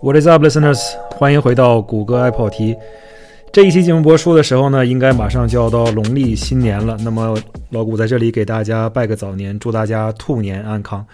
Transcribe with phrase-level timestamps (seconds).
[0.00, 0.78] What is up, listeners？
[1.10, 2.76] 欢迎回到谷歌爱跑题。
[3.52, 6.96] 这一期节目播出的时候呢，应该马上就要到农历新年了。
[7.00, 7.36] 那么
[7.70, 11.04] 老谷在这里给大家拜个早年，祝大家兔年安康。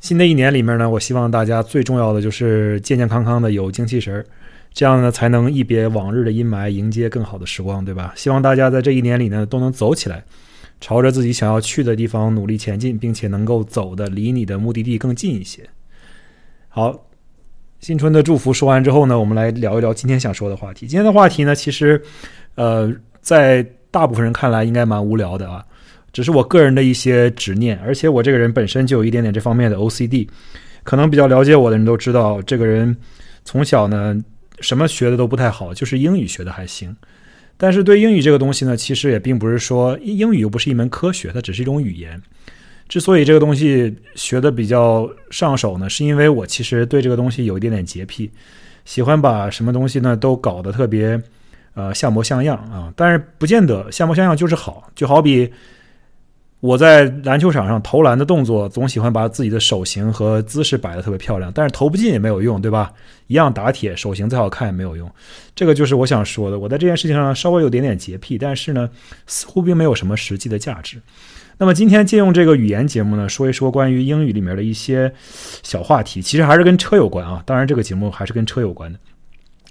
[0.00, 4.24] 新的一年里面呢，我希望大家最重要的就是健健康康的，有精气神儿，
[4.72, 8.14] 这样呢才能一别往日的阴霾，迎接更好的时光，对吧？
[8.16, 10.24] 希望大家在这一年里呢都能走起来，
[10.80, 15.68] 朝着自己想要去的地方努力前进，并且能够走的离你的目的地更近一些。
[16.70, 16.98] 好。
[17.82, 20.86] 新春的祝福说完之后呢，我们来聊一聊今天想说的话题。
[20.86, 22.00] 今天的话题呢，其实，
[22.54, 22.88] 呃，
[23.20, 23.60] 在
[23.90, 25.64] 大部分人看来应该蛮无聊的啊，
[26.12, 30.28] 只是我个人的一些执念，而且我这个人本身就有一点点这方面的 OCD。
[30.84, 32.96] 可能比较了解我的人都知道，这个人
[33.44, 34.16] 从小呢
[34.60, 36.96] 什么学的都不太好，就是英语学的还行。
[37.56, 42.22] 但是对英语这个东西呢，其实也并不是说英语又不是一门科学，它只是一种语言。
[42.92, 48.30] 之所以这个东西学的比较上手呢，是因为我其实对这个东西有一点点洁癖，
[48.84, 51.18] 喜欢把什么东西呢都搞得特别，
[51.72, 52.92] 呃像模像样啊。
[52.94, 55.50] 但是不见得像模像样就是好，就好比
[56.60, 62.92] 我在篮球场上投篮的动作，总喜欢把自己的手型和姿势摆的特别漂亮，但是投不进也没有用，对吧？
[63.26, 65.10] 一样打铁，手型再好看也没有用。
[65.54, 68.90] 这个就是我想说的，我在这件事情上稍微有点点洁癖，但是呢，
[69.26, 71.00] 似乎并没有什么实际的价值。
[71.62, 75.12] 那么今天借用这个语言节目呢，说一说关于英语里面的一些
[75.62, 77.40] 小话题，其实还是跟车有关啊。
[77.46, 78.98] 当然，这个节目还是跟车有关的。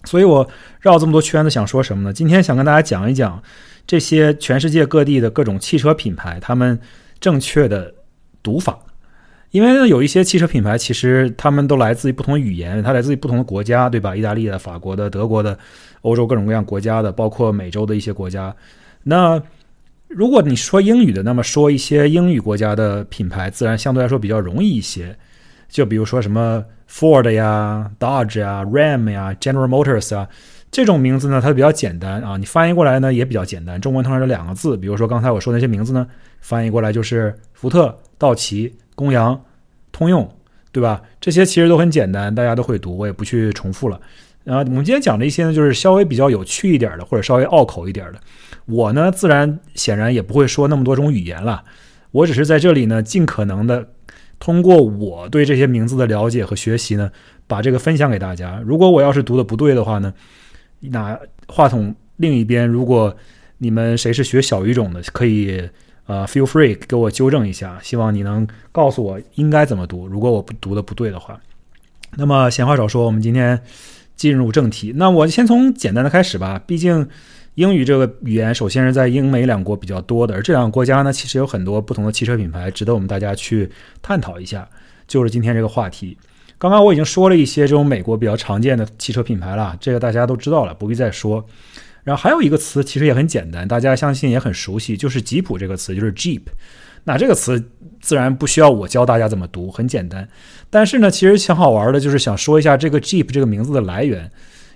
[0.05, 0.47] 所以我
[0.79, 2.13] 绕这么多圈子，想说什么呢？
[2.13, 3.43] 今天想跟大家讲一讲
[3.85, 6.79] 这些全世界各地的各种汽车品牌，他们
[7.19, 7.93] 正确的
[8.41, 8.79] 读法。
[9.49, 14.15] 因为呢，有一些汽车品牌其实他们都来自于不同的语言，它来自于不同的国家，对吧？
[14.15, 15.59] 意大利的、法国的、德国的、
[16.03, 18.55] 欧洲各种各样国家的，包括美洲的一些国家。
[19.03, 19.41] 那
[20.13, 25.15] 如果你说英语的，那么说一些英语国家的品牌，自然相对来说比较容易一些。
[25.69, 30.27] 就比如说什么 Ford 呀、Dodge 呀、Ram 呀、General Motors 啊，
[30.69, 33.79] 这种名字呢，它比较简单啊，你翻译过来呢也比较简单。
[33.79, 36.05] 中文通常是两个字，比如说刚才我说那些名字呢，
[36.41, 39.41] 翻译过来就是福特、道奇、公羊、
[39.93, 40.29] 通用，
[40.73, 41.01] 对吧？
[41.21, 43.97] 这些其实都很简单，大家都会读，我也不去重复了。
[44.43, 48.19] 然后我们今天讲的一些呢，就是稍微比较有趣一点的，或者稍微拗口一点的。
[48.71, 51.63] 我呢，自然显然也不会说那么多种语言了。
[52.11, 53.87] 我只是在这里呢，尽可能的
[54.39, 57.11] 通过我对这些名字的了解和学习呢，
[57.47, 58.61] 把这个分享给大家。
[58.65, 60.13] 如果我要是读的不对的话呢，
[60.79, 63.15] 那话筒另一边，如果
[63.59, 65.69] 你们谁是学小语种的，可以
[66.07, 67.77] 呃 feel free 给我纠正一下。
[67.83, 70.07] 希望你能告诉我应该怎么读。
[70.07, 71.39] 如果我不读的不对的话，
[72.17, 73.61] 那么闲话少说，我们今天。
[74.17, 76.61] 进入正题，那我先从简单的开始吧。
[76.67, 77.07] 毕竟
[77.55, 83.69] 英语这个语言，首先是在英美两国比较多的，而这两个国家呢，其实有很多不同的汽车品牌，值得我们大家去
[84.01, 84.67] 探讨一下。
[85.07, 86.17] 就是今天这个话题。
[86.57, 91.45] 刚刚我已经说了一些这种美国比较常见的汽车品牌了，这个大家都知道了，不必再说。
[92.03, 96.41] 然后还有一个词，其实也很简单，大家相信也很熟悉，就是吉普这个词，就是 Jeep。
[97.03, 97.61] 那这个词
[97.99, 100.25] 自然不需要我教大家怎么读，很简单。
[100.69, 104.31] 但是呢，其实挺好玩的，就是想说一下这个 Jeep 这个名字的来源。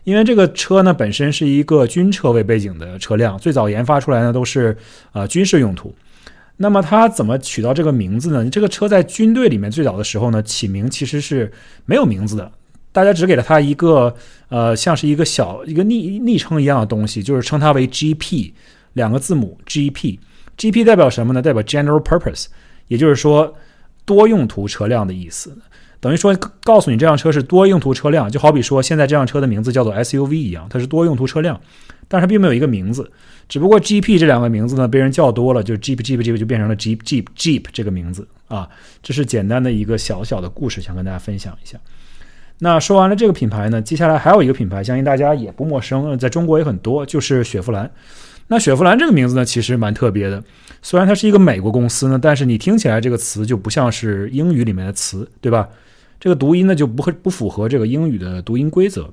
[0.06, 4.78] 因为这个车呢本身是一个军车为背景的车辆，最早研发出来呢都是
[5.12, 5.94] 呃军事用途。
[6.58, 8.50] 那么它怎么取到这个名字呢？
[8.50, 11.52] 这个车在军队里面最早的时候呢起名其实是
[11.86, 12.50] 没有名字的，
[12.94, 14.16] 大家只给了它一个
[14.48, 18.54] 呃像是一个小一个昵昵称一样的东西，就是称它为 GP
[18.94, 20.20] 两个字母 GP。
[20.58, 21.42] GP 代表什么呢？
[21.42, 22.46] 代表 General Purpose，
[22.88, 23.54] 也就是说
[24.06, 25.58] 多用途车辆的意思。
[26.06, 31.60] 等于说告诉你这辆车是多用途车辆，就好比说现在这辆车的名字叫做 SUV 一样，它是多用途车辆，
[32.08, 33.12] 但是它并没有一个名字。
[33.50, 38.70] 只不过 GP 这两个名字呢被人叫多了，就 Jeep Jeep Jeep 就变成了 Jeep Jeep Jeep 这个名字啊。
[39.02, 41.76] 这是简单的一个小小的故事，想跟大家分享一下。
[42.60, 47.90] 那说完了这个品牌呢，接下来还有一个品牌，相信大家也不陌生，在中国也很多，就是雪佛兰。
[48.46, 50.44] 那雪佛兰这个名字呢，其实蛮特别的。
[50.84, 55.68] 虽然它是一个美国公司呢，但是你听起来这个词就不像是英语里面的词，对吧？
[56.20, 59.10] 这个读音呢就不会不符合这个英语的读音规则。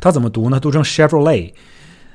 [0.00, 0.60] 它怎么读呢？
[0.60, 1.52] 读成 Chevrolet。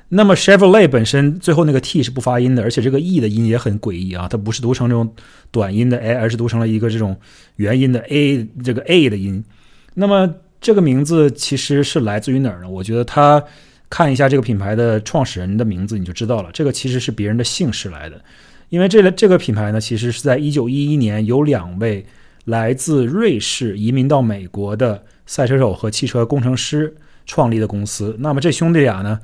[0.09, 5.13] 那么 Chevrolet 本身最后那个 T 是不发音的，而且这个 E 的音也很诡异啊，它不是读成这种
[5.51, 7.17] 短音的 A，而是读成了一个这种
[7.55, 9.43] 元音的 A，这个 A 的音。
[9.93, 12.69] 那么这个名字其实是来自于哪儿呢？
[12.69, 13.43] 我觉得它。
[13.89, 16.49] 看一下这个品牌的创始人的名字，你就知道了。
[16.51, 18.19] 这个其实是别人的姓氏来的，
[18.69, 22.03] 因为这个这个品牌呢，其实是在一九一一年有两位
[22.45, 26.93] 来自瑞士移民到美国的赛车手和汽车工程师
[27.25, 28.15] 创立的公司。
[28.19, 29.19] 那么这兄弟俩呢，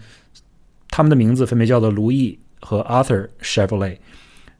[0.89, 3.98] 他们的名字分别叫做卢易和 Arthur Chevrolet。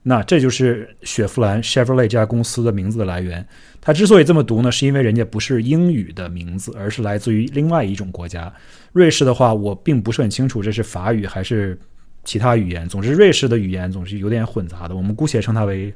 [0.02, 3.46] 那这就是雪佛兰 Chevrolet 这家公司的名字的来源。
[3.82, 8.52] 它之所以这么读呢，是因为人家不是英语的名字，而是来自于另外一种国家。
[8.94, 11.78] 瑞士的话，我并不是很清楚这是法语还是
[12.24, 12.88] 其他语言。
[12.88, 14.96] 总之，瑞士的语言总是有点混杂的。
[14.96, 15.94] 我们姑且称它为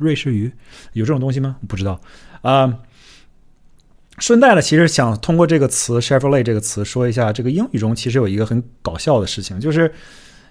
[0.00, 0.50] 瑞士语。
[0.94, 1.56] 有这种东西吗？
[1.68, 2.00] 不知道
[2.42, 2.78] 啊。
[4.18, 9.92] 顺带的，其实想通过这个词 Chevrolet 这个词说一下，这个英语中其实有一个很搞笑的事情，就是。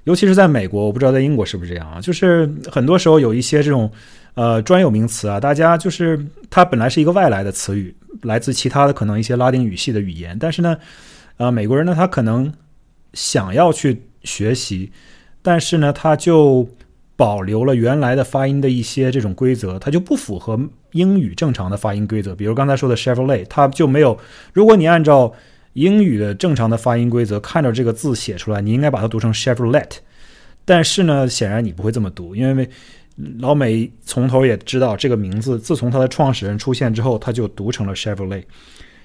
[0.06, 2.00] 尤其是在美国，我不知道在英国是不是这样啊？
[2.00, 3.92] 就是很多时候有一些这种
[4.34, 6.18] 呃专有名词啊，大家就是
[6.50, 10.76] 它本来是一个外来的词语，来自其他的可能一些拉丁语系的语言，但是呢，
[11.36, 12.52] 呃，美国人呢他可能
[13.14, 14.90] 想要去学习，
[15.42, 16.68] 但是呢他就
[17.20, 20.58] 保留了原来的发音的一些这种规则，它就不符合
[20.94, 22.34] 英语正常的发音规则。
[22.34, 24.18] 比如刚才说的 Chevrolet，它就没有，
[24.54, 25.34] 如果你按照
[25.74, 29.98] 英语的正常的发音规则，看着这个字写出来，你应该把它读成 Chevrolet，
[30.64, 32.70] 但是呢，显然你不会这么读，因为
[33.40, 38.44] 老美从头也知道这个名字，自从它的创始人出现之后，他就读成了 Chevrolet，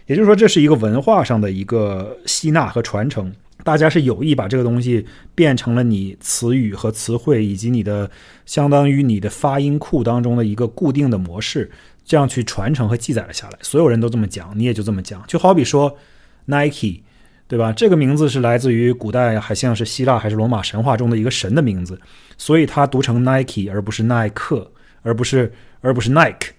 [0.07, 3.33] 也就是说，这是一个文化上的一个吸纳和传承，
[3.65, 8.09] 大家是有意把这个东西变成了你词语和词汇以及你的
[8.47, 11.69] 相当于你的发音库当中的一个固定的模式，
[12.05, 15.99] 这样去传承和记载了下来，所有人都这么讲，你也就这么讲，就好比说。
[16.47, 17.01] Nike，
[17.49, 17.73] 对吧？
[17.73, 21.99] 这个名字是来自于古代，还像是希腊还是罗马神话中的一个神的名字，
[22.37, 24.71] 所以它读成 Nike 而不是耐克，
[25.01, 25.51] 而不是
[25.81, 26.53] 而不是 Nike，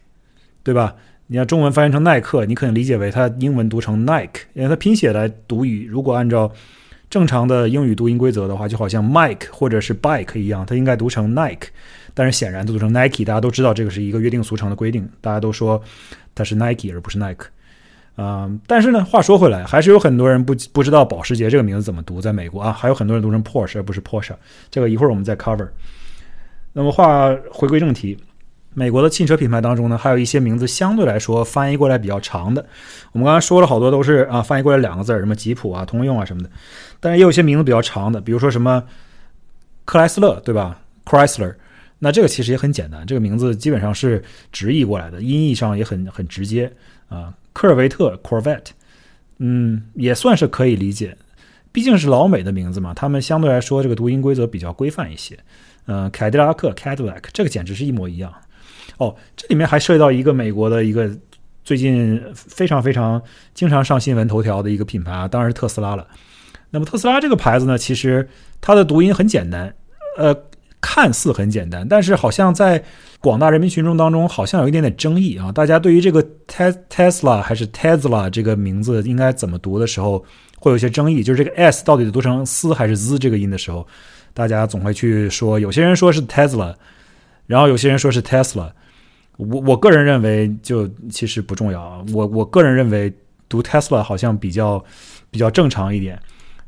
[0.64, 0.96] 对吧？
[1.28, 6.52] 你要中文翻译成耐克，你可能理解为它英文读成 Nike，因为它拼写来读语，如果按照
[7.16, 11.70] 正常的英语读音规则的话，就好像 Mike 或者是 Bike 一样，它应该读成 Nike，
[12.14, 15.82] 但是显然读成 Nike，大家都知道这个是一个约定俗成的规定，大家都说
[16.36, 17.46] 它是 Nike 而不是 Nike。
[18.18, 24.34] 啊，但是呢，话说回来，还是有很多人不不知道保时捷这个名字怎么读，在美国啊，还有很多人读成 Porsche 而不是 Porsche，
[24.70, 25.70] 这个一会儿我们再 cover。
[26.74, 28.18] 那么话回归正题，
[28.76, 32.64] 美国的汽车品牌当中呢，还有一些名字相对来说翻译过来比较长的。
[33.14, 36.50] 我们刚才说了好多都是啊，翻译过来两个字什么吉普啊、通用啊什么的，
[37.00, 38.84] 但是也有些名字比较长的，比如说什么
[39.86, 41.56] 克莱斯勒，对吧？Chrysler，
[42.00, 46.70] 那这个其实也很简单，这个名字基本上是直译过来的，音译上也很很直接
[47.08, 47.34] 啊。
[47.54, 48.72] 科尔维特 （Corvette），
[49.38, 51.16] 嗯，也算是可以理解，
[51.72, 55.40] 毕竟是老美的名字嘛，他们相对来说这个读音规则比较规范一些。
[55.88, 58.34] 嗯，凯迪拉克 （Cadillac） 这个简直是一模一样。
[58.98, 61.10] 哦，这里面还涉及到一个美国的一个
[61.64, 63.22] 最近非常非常
[63.54, 66.08] 经常上新闻头条的一个品牌啊，当然是特斯拉了。
[66.72, 68.28] 那么特斯拉这个牌子呢，其实
[68.60, 69.74] 它的读音很简单，
[70.18, 70.36] 呃。
[70.82, 72.84] 看似很简单，但是好像在
[73.20, 75.52] 广大人民群众当中，好像有一点点争议啊。
[75.52, 80.24] 大家对于这个 Tesla 还是 Tesla 这个名字应该怎么读的时候，
[80.60, 81.24] 会有一些争议。
[81.24, 83.88] 就是这个 S 到底读成 s 还是 z 这个音的时候，
[84.32, 86.76] 大家总会去说，有些人说是 Tesla，
[87.48, 88.70] 然后有些人说是 Tesla。
[89.38, 92.06] 我我个人认为，就其实不重要。
[92.14, 93.14] 我我个人认为
[93.50, 94.84] 读 Tesla 好像比较
[95.30, 96.20] 比较正常一点。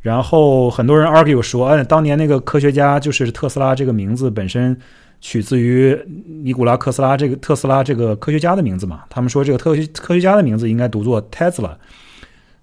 [0.02, 4.78] 然后很多人 argue 说，哎，当年那个科学家就是特斯拉这个名字本身
[5.20, 5.98] 取自于
[6.44, 9.04] 尼古拉特斯拉这个特斯拉这个科学家的名字嘛？
[9.10, 11.76] 他们说这个特科学家的名字应该读作 Tesla，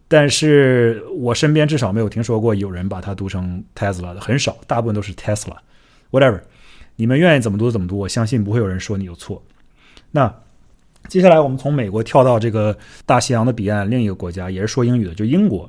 [0.09, 5.57] 但是我身边至少没有听说过有人把它读成 Tesla 的，很少，大部分都是 Tesla。
[6.11, 6.41] Whatever，
[6.97, 9.43] 你们愿意怎么读怎么读，我相信不会有人说你有错。
[10.15, 10.33] 那
[11.09, 15.69] 接下来我们从美国跳到这个大西洋的彼岸，另一个国家也是说英语的，就英国。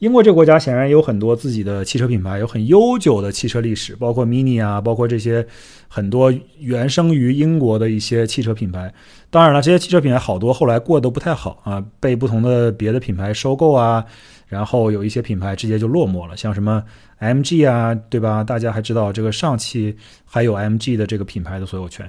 [0.00, 5.44] 英国这个国家显然有很多自己的汽车品牌，有很悠久的汽车历史，包括 Mini 啊，包括这些
[5.88, 8.92] 很多原生于英国的一些汽车品牌。
[9.30, 14.04] 当然了，这些汽车品牌好多后来过得都不太好啊，被不同的别的品牌收购啊，
[14.46, 16.84] 然后有一些品牌直接就落寞了，像什么
[17.18, 18.44] MG 啊，对吧？
[18.44, 19.96] 大家还知道这个上汽
[20.26, 22.08] 还有 MG 的这个品牌的所有权。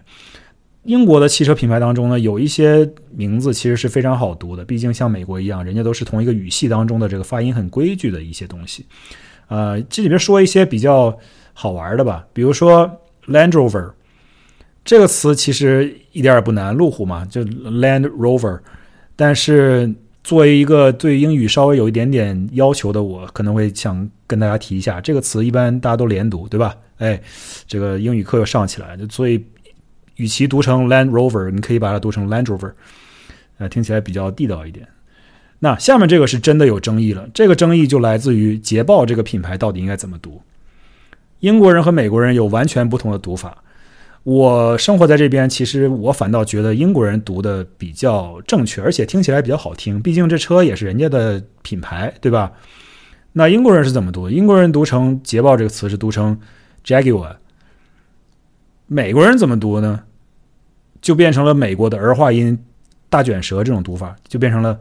[0.83, 8.85] 英国的汽车品牌当中呢，有一些名字其实是非常好读的，毕竟像美国一样，人家都是同一个语系当中的这个发音很规矩的一些东西。
[9.49, 11.15] 呃，这里边说一些比较
[11.53, 12.89] 好玩的吧，比如说
[13.27, 13.91] Land Rover
[14.85, 18.59] 这个词其实一点也不难，路虎嘛，就 Land Rover。
[19.17, 19.93] 但是
[20.23, 26.73] 作为一个对英语稍微有一点点要求的我，可能会想跟大家提一下，这个词一般大家都连读，对吧？
[26.99, 27.21] 哎，
[27.67, 29.43] 这个英语课又上起来，就所以。
[30.19, 32.73] 与其读成 Land Rover，你可以把它读成 Land Rover，
[33.57, 34.87] 呃，听起来比较地道一点。
[35.59, 40.41] 那下面这个是真的有争议了，这个争议就来自于捷豹这个品牌到底应该怎么读。
[41.39, 43.63] 英国人和美国人有完全不同的读法。
[44.23, 50.01] 我生活在这边，其实我反倒觉得英国人读的比较正确，而且听起来比较好听。
[50.01, 52.51] 毕竟这车也是人家的品牌，对吧？
[53.31, 54.29] 那英国人是怎么读？
[54.29, 56.37] 英国人读成捷豹这个词是读成
[56.85, 57.37] Jaguar。
[58.87, 60.01] 美国人怎么读呢？
[61.01, 62.57] 就变成了美国的儿化音
[63.09, 64.79] 大卷舌这种读法，就变成了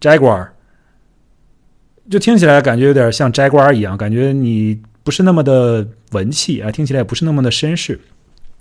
[0.00, 0.48] Jaguar，
[2.10, 8.00] 就听起来感觉有点像摘瓜一样，感觉你不是那么的文气啊，听起来也不是那么的绅士。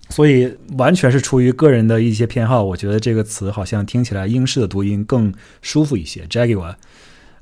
[0.09, 6.75] 所以完全是出于个人的一些偏好，我觉得这个词好像听起来英式的读音更舒服一些，Jaguar。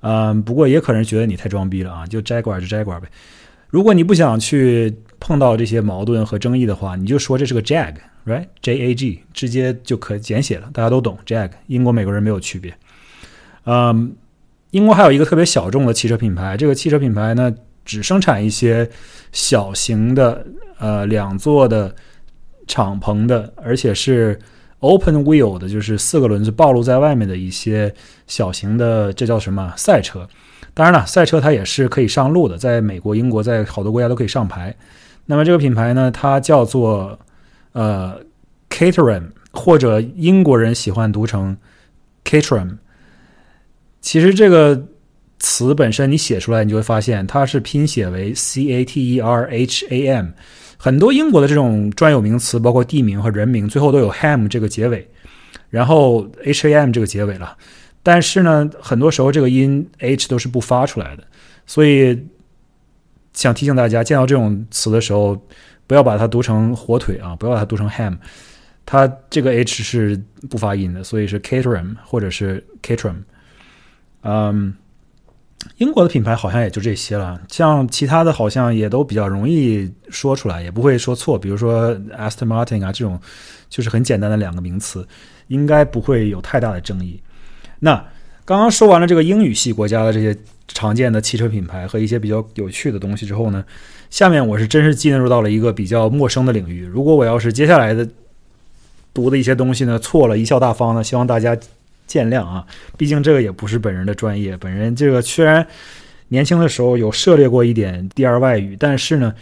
[0.01, 3.07] 嗯，不过也可能觉得你太装逼了啊，就 Jaguar 就 Jaguar 呗。
[3.69, 7.93] 如果你不想去碰到这些矛盾和争议的话，你就说这是个 “jag”
[8.25, 11.51] Right, J A G 直接就可简写了，大家都懂 Jag。
[11.67, 12.75] 英国、美国人没有区别。
[13.65, 14.15] 嗯，
[14.71, 17.53] 英国还有一个特别小众的汽车品牌，这个汽车品牌呢
[17.83, 18.89] 只生产一些
[19.31, 20.45] 小型的
[20.79, 21.95] 呃两座的。
[22.67, 24.39] 敞篷的，而且是
[24.79, 27.93] open wheel 的，就是四个轮子暴露在外面的一些
[28.25, 30.27] 小型的，这叫什么赛车？
[30.73, 34.75] 当然了，赛车它也是可以上路的，在美国、英国，在好多国家都可以上牌。
[35.27, 37.19] 那么这个品牌呢，它叫做
[37.75, 38.17] 呃
[38.69, 41.55] Caterham，或者英国人喜欢读成
[42.23, 42.77] Caterham。
[43.99, 44.87] 其实这个
[45.39, 50.27] 词本身你写出来，你就会发现它是拼写为 C A T E R H A M。
[50.77, 55.05] 很多英国的这种专有名词，包括地名和人名，最后都有 ham 这个结尾，
[55.69, 57.57] 然后 ham 这个结尾了。
[58.01, 61.23] 但是呢，很多时候这个音 h 都是不发出来的，
[61.65, 62.25] 所以
[63.33, 65.35] 想提醒大家，见到这种词的时候，
[65.87, 68.17] 不要把它读成火腿啊，不要把它读成 ham，
[68.85, 73.17] 它这个 h 是不发音的，所以是 caterham 或者是 caterham，
[74.21, 74.73] 嗯。
[75.77, 81.39] 英国的品牌好像也就这些了，像其他的好像也都比较容易说出来，也不会说错。
[81.39, 83.19] 比如说 Aston Martin 啊，这种
[83.67, 85.07] 就是很简单的两个名词，
[85.47, 87.19] 应该不会有太大的争议。
[87.79, 88.05] 那
[88.45, 90.37] 刚刚说完了这个英语系国家的这些
[90.67, 93.65] 常见的汽车品牌和一些比较有趣的东西之后呢，
[94.09, 96.85] 下面我是真是进入到了一个比较陌生的领域。
[96.85, 98.07] 如果我要是接下来的
[99.13, 101.57] 读的一些东西呢错了，贻笑大方呢，希望大家。
[102.07, 102.63] 见谅啊，
[102.95, 104.55] 毕竟这个也不是本人的专业。
[104.57, 105.65] 本人这个虽然
[106.27, 109.33] 年轻的时候有涉猎过一点第二外语，但是呢，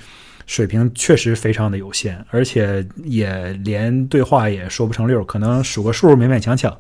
[0.48, 6.74] 水平确实非常的有限，而且也连对话也说不成溜，可能数个数勉勉强强。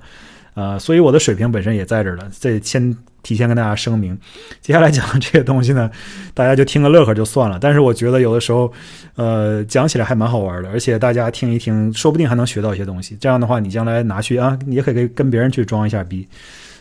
[0.55, 2.29] 呃，所以我的水平本身也在这儿了。
[2.39, 4.17] 这先提前跟大家声明，
[4.61, 5.89] 接下来讲的这些东西呢，
[6.33, 7.57] 大家就听个乐呵就算了。
[7.59, 8.71] 但是我觉得有的时候，
[9.15, 13.17] 呃，讲起来还蛮好玩的，而且大家听一听，说不定还能学到一些东西。
[13.19, 16.27] 这样的话，你将来拿去啊，你也可以跟别人去装一下逼，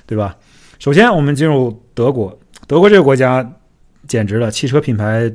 [0.07, 0.37] 对吧？
[0.79, 2.37] 首先，我们进入德国，
[2.67, 3.49] 德国这个国家
[4.09, 5.33] 简直了，汽车品牌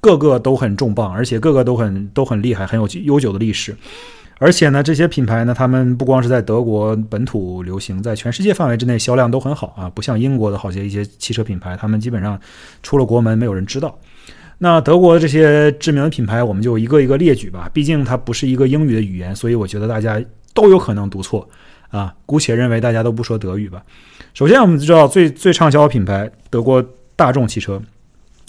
[0.00, 3.74] 个个都很重磅，而且个个都很都很厉害，很有悠久的历史。
[4.40, 12.40] 而且呢，这些品牌呢，他们不光是在德国本土流行，在全世界范围之内销量都很好啊，不像英国的好些一些汽车品牌，他们基本上
[12.82, 13.98] 出了国门没有人知道。
[14.56, 20.18] 那德国这些知名的品牌，我们就一个一个列举吧，毕竟它不是一个英语的语言，所以我觉得大家
[20.54, 21.46] 都有可能读错
[21.90, 22.14] 啊。
[22.24, 23.82] 姑且认为大家都不说德语吧。
[24.32, 26.82] 首先，我们知道最最畅销的品牌，德国
[27.14, 27.78] 大众汽车。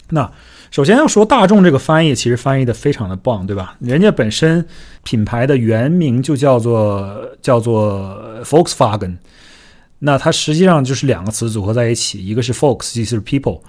[0.09, 0.31] 那
[0.71, 3.75] 首先要说大众这个翻译，其实翻译的非常的棒，对吧？
[3.81, 4.65] 人家本身
[5.03, 9.17] 品牌的原名就叫做叫做 Volkswagen，
[9.99, 13.59] 那它实际上就是两个词组合在一起，一个是 Volks，意思是 people，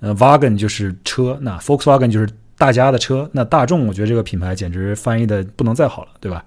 [0.00, 3.26] 呃，Wagen 就是车，那 Volkswagen 就是大家的车。
[3.32, 6.44] 那大众，我觉得这个品牌简直翻译的不能再好了，对吧？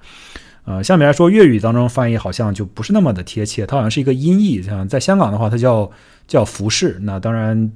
[0.65, 5.89] 呃，相比来说，粤语当中翻译好像就不是那么的贴切，它好像是一个音译，像在香港的话，它叫
[6.27, 6.99] 叫服饰。
[7.01, 7.71] 那当然。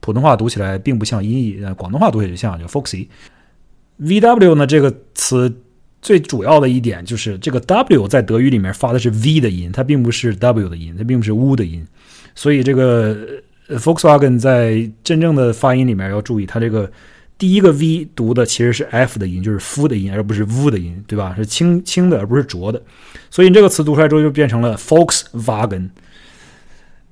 [0.00, 3.06] 普通话读起来并不像音译，呃，广东话读起来就像，叫 Foxy。
[4.00, 5.52] VW 呢这个词
[6.00, 11.84] 最主要的一点就是这个 W 在德语里面发的是 V 的音，它并不是 W 的音，它并不是 U 的音。
[12.36, 13.16] 所以这个
[13.70, 16.88] Volkswagen 在真正的发音里面要注意，它这个
[17.36, 21.34] 第一个 V 读的其实是 F 的音，就是 F 的音，而不是 U 的音，对吧？
[21.36, 22.80] 是轻轻的，而不是浊的。
[23.30, 25.88] 所以这个词读出来之后就变成了 Volkswagen。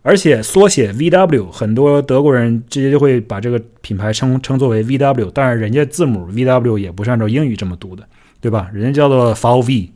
[0.06, 8.06] 而且缩写 VW，很多德国人直接就会把这个品牌称称作为 VW，但是人家字母 VW 也不是按照英语这么读的，
[8.40, 8.70] 对吧？
[8.72, 9.88] 人家叫做 VW，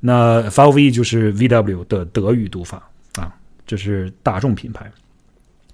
[0.00, 2.82] 那 VW 就是 VW 的德语读法
[3.16, 3.30] 啊，
[3.66, 4.90] 这是大众品牌。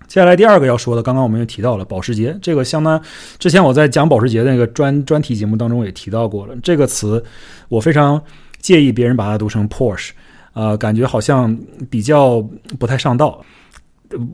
[0.08, 3.00] 接下来第二个要说的，刚刚我们也提到了保时捷，这个相当
[3.38, 7.24] 之前我在讲保时捷那个专专题节目当中也提到过了，这个词
[7.68, 8.20] 我非常
[8.60, 10.10] 介意别人把它读成 Porsche，
[10.52, 11.56] 呃，感觉好像
[11.88, 12.42] 比较
[12.76, 13.40] 不太上道。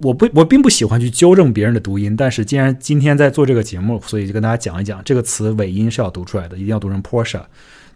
[0.02, 7.42] 我不，我并不喜欢去纠正别人的读音，但是既然今天在做这个节目，所以就跟大家讲一讲，这个词尾音是要读出来的，一定要读成 Porsche，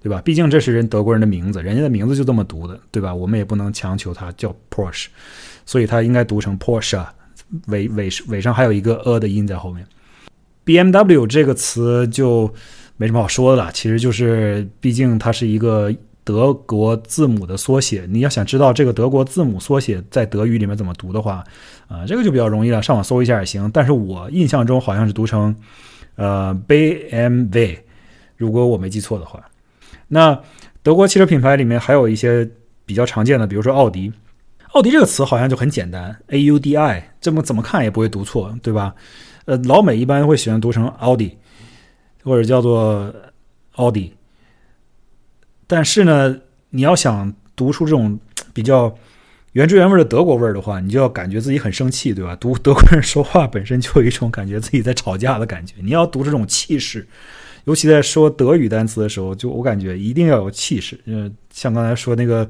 [0.03, 0.21] 对吧？
[0.25, 3.15] 毕竟这是人德国人的名字，人家的名字就这么读的，对吧？
[3.15, 5.07] 我们也不能强求他叫 Porsche，
[5.65, 7.07] 所以他应该读成 Porsche，
[7.69, 9.87] 尾尾尾上还有一个 a 的音在后面。
[10.67, 12.53] BMW 这个词就
[12.97, 13.71] 没什么好说的了。
[13.73, 15.95] 其实就是，毕竟它是一个
[16.29, 18.07] 德国字母的缩写。
[18.07, 21.43] 你要想知道这个德国字母缩写在德语里面怎么读的话，
[21.87, 23.71] 啊，这个就比较容易了，上网搜一下也行。
[23.73, 25.57] 但是我印象中好像是读成
[26.17, 27.79] 呃 BMW，
[28.37, 29.43] 如果我没记错的话。
[30.07, 30.39] 那
[30.83, 32.47] 德国汽车品牌里面还有一些
[32.85, 34.13] 比较常见的，比如说奥迪。
[34.73, 38.95] 奥迪这个词好像就很简单，A U D I，这么怎么看也不会读错，对吧？
[39.47, 41.35] 呃，老美一般会喜欢读成奥迪，
[42.23, 43.11] 或者叫做
[43.77, 44.13] 奥迪。
[45.69, 46.37] 但是呢，
[46.71, 48.19] 你要想读出这种
[48.53, 48.93] 比较
[49.53, 52.35] 原汁原味的德国味儿的话，你就要感觉自己很生气，对吧？
[52.37, 57.07] 读 德国人说话本身就有一种感觉自己在吵架的感觉，你要读这种气势。
[57.65, 62.49] 尤其在说德语单词的时候，就我感觉一定要有气势，嗯，像刚才说那个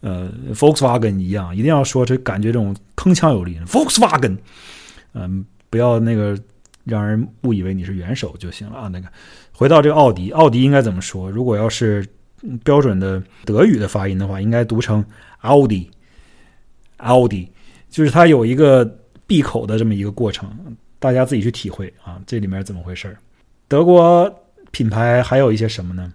[0.00, 4.36] 呃，Volkswagen 一样，一定要说这感觉这种铿锵有力，Volkswagen，
[5.14, 6.38] 嗯，不要那个
[6.84, 8.88] 让人误以为你是元首就行了啊。
[8.88, 9.08] 那个
[9.52, 11.28] 回到这个奥迪，奥迪应该怎么说？
[11.28, 12.06] 如果要是
[12.64, 15.04] 标准的德语的发音的话，应该读成
[15.42, 17.48] Audi，Audi，
[17.88, 20.50] 就是它有一个闭口的这么一个过程，
[20.98, 23.16] 大家自己去体会啊，这里面怎么回事？
[23.68, 24.34] 德国。
[24.72, 26.12] 品牌还有一些什么呢？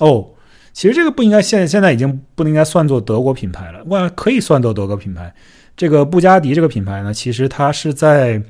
[0.00, 0.28] 哦，
[0.72, 3.80] 其实这个不应该现现在已经不应该算作德国品牌了。
[3.84, 5.32] 哇，可以算作德国品牌。
[5.76, 8.42] 这个布加迪这个品牌呢，其实它是在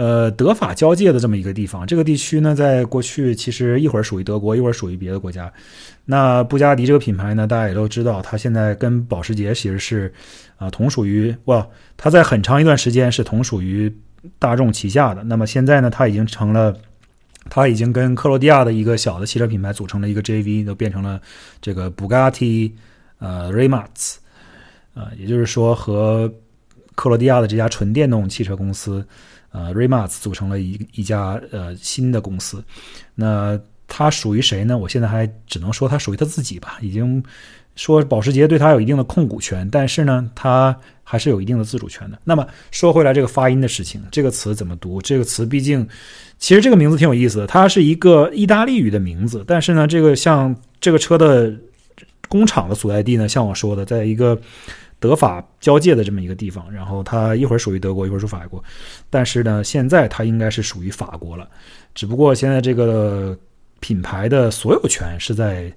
[0.00, 1.86] 呃德法交界的这么一个地方。
[1.86, 5.52] 这个地区呢，在过去其实一会儿属于德国，一会儿属于别的国家。
[6.06, 10.10] 那布加迪这个品牌呢，大家也都知道，它现在跟保时捷其实是
[10.56, 11.66] 啊同属于哇，
[11.98, 13.94] 它在很长一段时间是同属于
[14.38, 15.22] 大众旗下的。
[15.24, 16.74] 那么现在呢，它已经成了。
[17.48, 21.18] 它已经跟克罗地亚的一个小的汽车品牌组成了一个 JV，都变成了
[21.60, 22.70] 这个 Bugatti
[23.18, 24.18] 呃 r e m a z
[24.92, 26.30] 呃，也就是说和
[26.94, 29.04] 克罗地亚的这家纯电动汽车公司
[29.50, 32.62] 呃 Rimac 组成了一一家呃新的公司。
[33.14, 34.76] 那它属于谁呢？
[34.78, 36.78] 我现在还只能说它属于他自己吧。
[36.80, 37.22] 已经
[37.76, 42.18] 说保时捷对它有一定的控股权，但是呢，它还是有一定的自主权的。
[42.24, 45.00] 那么说回来，这个发音的事情，这个词怎么读？
[45.02, 45.88] 这个词毕竟。
[46.38, 51.54] 其实这个名字挺有意思的，它是一个意大利语的名字，但是呢，这个像这个车的
[52.30, 54.40] 工厂的所在地呢，像我说的，在一个
[55.00, 58.62] 德法交界的这么一个地方，然后它一会儿属于德国，一会儿属法国，
[59.08, 61.48] 但是呢，现在它应该是属于法国了，
[61.94, 63.36] 只不过现在这个
[63.80, 65.72] 品牌的所有权是在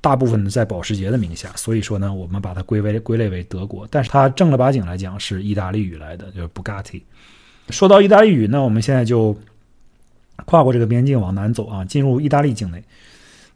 [0.00, 7.02] 大部分在保时捷的名下，所以说呢，我们把它归为归类为德国，但是它正儿八经来讲是意大利语来的，就是 Bugatti。
[7.68, 9.36] 说到意大利语，那我们现在就。
[10.44, 12.80] 跨过这个边境往南走啊，进入意大利境内。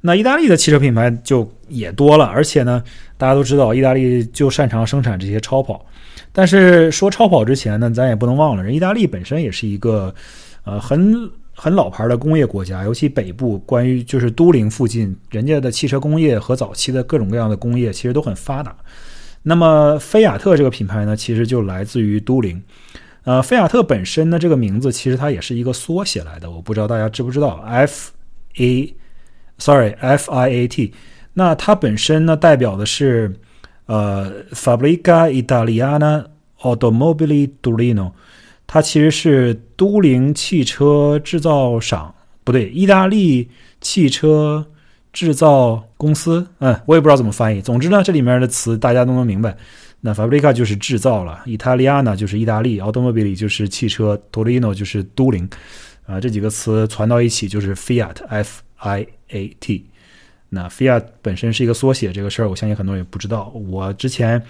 [0.03, 2.83] 那意大利的汽车品牌就也多了，而且呢，
[3.17, 5.87] 大家都知道，意大利就擅长生产这些超跑。
[6.33, 10.15] 但是说超跑之前呢，咱也不能忘了，人意大利本身也是一个
[10.65, 18.75] 呃很很老牌的工业国家，尤其北部，关于就是都灵附近，人家的汽车工业和早期的各种各样的工业其实都很发达。
[19.43, 22.61] 那么菲亚特这个品牌呢，其实就来自于都灵。
[23.25, 28.11] 呃，菲亚特本身呢，这个名字其实它也是一个缩写来的，我不知道大家知不知道，F
[28.57, 28.95] A
[29.63, 30.93] Sorry, Fiat
[31.35, 33.33] 那它本身呢代表的是
[33.87, 36.25] 呃 Fabrica Italiana
[36.61, 38.11] Automobili Torino，
[38.67, 43.49] 它其实是都灵汽车制造商，不对，意大利
[43.81, 44.67] 汽车
[45.13, 49.57] 制造公司，嗯，我也不知道怎么翻译，总之呢，这里面的词大家都能明白。
[50.01, 55.49] 那 Fabrica 就是制造了，Italiana 就是意大利，Automobili 就是汽车，Torino 就是都灵，
[56.05, 59.85] 啊，这几个词传到一起就是 Fiat，F I A T。
[60.49, 63.49] 那 Fiat 本身是一个缩写，这个事儿我相信很多人也不知道。
[63.71, 64.43] 我之前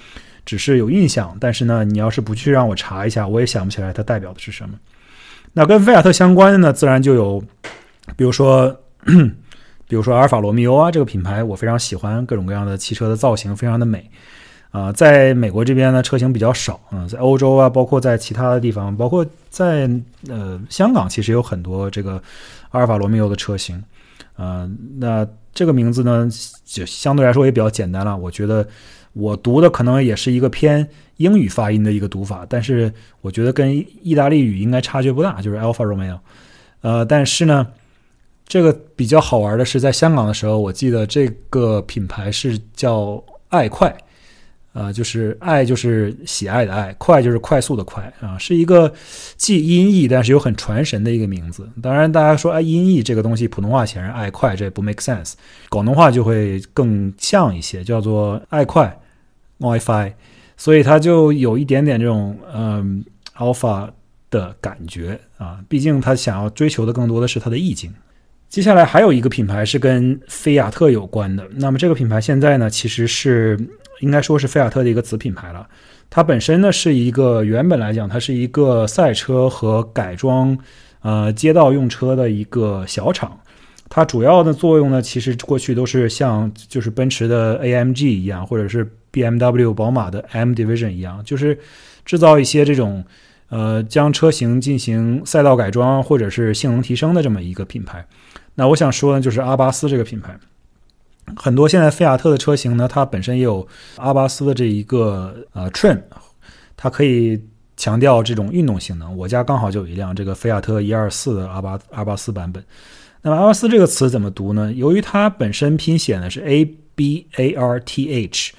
[0.44, 4.74] 只是有印象，但是呢，你要是不去让我查一下，我也想不起来它代表的是什么。
[5.52, 7.40] 那跟菲亚特相关的呢，自然就有，
[8.16, 8.76] 比如说，
[9.86, 14.10] 比如说阿尔法罗密欧啊，这个品牌我非常喜欢，各种各样的汽车的造型非常的美。
[14.72, 19.88] 啊，在美国这边呢，车型比较少啊，在欧洲啊，包括在其他的地方，包括在
[20.28, 22.20] 呃香港，其实有很多这个
[22.70, 23.80] 阿尔法罗密欧的车型。
[24.36, 26.28] 呃，那这个名字呢，
[26.64, 28.16] 就相对来说也比较简单了。
[28.16, 28.66] 我觉得
[29.12, 36.18] 我读的可能也是一个偏英语发音的一个读法，但是我觉得跟意大利语应该差距不大，就是 Alpha Romeo。
[36.80, 37.66] 呃，但是呢，
[38.46, 43.94] 这个比较好玩的是，在香港的时候，我记得这个品牌是叫爱快。
[44.72, 48.90] 啊，就是爱，就是喜爱的爱；快，就是快速的快啊，是一个
[49.36, 51.68] 既音译，但是又很传神的一个名字。
[51.82, 55.34] 当然，大家说，哎，音译这个东西，普通话显然爱快，这也不 make sense。
[55.68, 58.98] 广东话就会更像一些，叫做爱快
[59.58, 60.12] WiFi，
[60.56, 63.04] 所以它就有一点点这种嗯
[63.36, 63.90] alpha
[64.30, 65.58] 的感觉啊。
[65.68, 67.92] 毕竟他想要追求的更多的是它的意境。
[68.48, 73.58] 接下来还有一个品牌是跟菲亚特有关的，那么这个品牌现在呢，其实是
[74.02, 75.66] 应该说是菲亚特的一个子品牌了。
[76.10, 80.56] 它本身呢是一个原本来讲，它是一个赛车和改装，
[81.00, 83.40] 呃，街道用车的一个小厂。
[83.88, 91.58] 它主要的作用呢，其实过去都是像就是奔驰的 AMG 一样，或者是 BMW、宝马的 M Division 一样，就是
[92.04, 93.02] 制造一些这种。
[93.48, 98.02] 呃，将车型进行赛道改装或者是性能提升的这么一个品牌。
[98.54, 100.34] 那我想说呢，就是阿巴斯这个品牌，
[101.36, 106.00] 很多现在菲亚特的车型呢，它本身也有阿巴斯的这一个呃 trim，
[106.76, 107.40] 它可以
[107.76, 109.16] 强调这种运动性能。
[109.16, 112.62] 我家刚好就有一辆这个菲亚特一二四的阿巴阿巴斯版本。
[113.22, 114.72] 那么阿巴斯这个词怎么读呢？
[114.72, 118.52] 由于它本身拼写呢是 A B A R T H，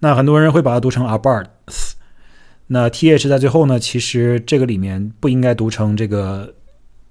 [0.00, 1.46] 那很多人会把它读成 Abarth。
[2.70, 3.78] 那 t h 在最后呢？
[3.78, 6.52] 其实这个里面不应该读成这个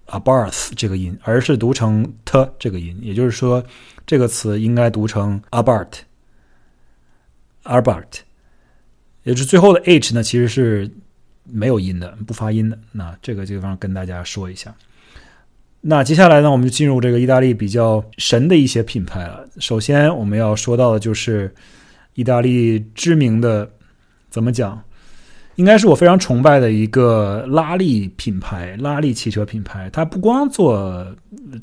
[0.07, 2.97] abarth 这个音，而是读成 t 这个音。
[3.01, 3.63] 也就是说，
[4.05, 8.03] 这个词应该读成 abart，abart。
[9.23, 10.89] 也就是最后的 h 呢，其实是
[11.43, 12.79] 没有音的，不发音的。
[12.91, 14.73] 那这个地方跟大家说一下。
[15.81, 19.47] 那接下来呢，我们就进入这个意大利比较神的一些品牌了。
[19.59, 21.53] 首先我们要说到的就是
[22.15, 23.69] 意大利知名的，
[24.29, 24.81] 怎么讲？
[25.57, 29.89] 应该是我非常崇拜的一个拉力品牌，拉力汽车品牌。
[29.91, 31.05] 它不光做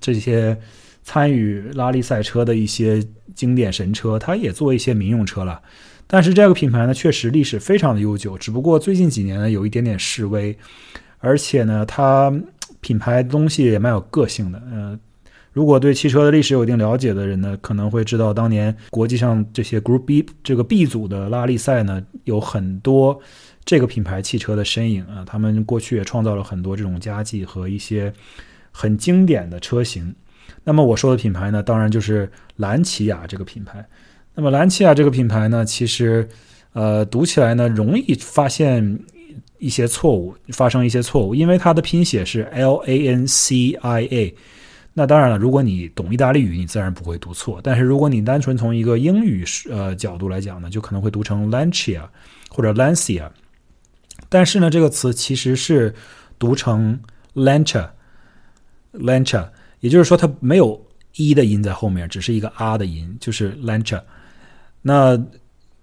[0.01, 0.57] 这些
[1.05, 3.01] 参与拉力赛车的一些
[3.37, 5.61] 经典神车，它也做一些民用车了。
[6.09, 8.37] 但是这个品牌呢，确实历史非常的悠久。
[8.37, 10.57] 只不过最近几年呢，有一点点示威，
[11.21, 12.33] 而且呢，它
[12.81, 14.61] 品牌东西也蛮有个性的。
[14.73, 14.99] 呃，
[15.55, 23.19] 如果对汽车的历史有一定了解的人呢，可能会知道，当年国际上这些 Group B 这个 B 组的拉力赛呢，有很多。
[23.67, 28.13] 这个品牌汽车的身影啊，他们过去也创造了很多这种佳绩和一些
[28.71, 30.15] 很经典的车型。
[30.63, 33.83] 那么我说的品牌呢，当然就是兰奇亚这个品牌。
[34.35, 36.29] 那么兰奇亚这个品牌呢，其实
[36.75, 38.99] 呃读起来呢容易发现
[39.59, 44.35] 一些错误，发生一些错误，因为它的拼写是 L A N C I A。
[44.97, 47.61] 那当然了，如果你懂意大利语，你自然不会读错。
[47.63, 52.03] 但是如果你单纯从一个英语呃角度来讲呢，就可能会读成 Lancia
[52.49, 53.29] 或者 Lancia。
[54.29, 55.93] 但是呢，这个词其实是
[56.39, 57.01] 读成
[57.35, 59.49] Lancia，Lancia，
[59.81, 60.81] 也就是说它没有
[61.17, 64.01] 一的音在后面，只是一个 r 的音，就是 Lancia。
[64.81, 65.21] 那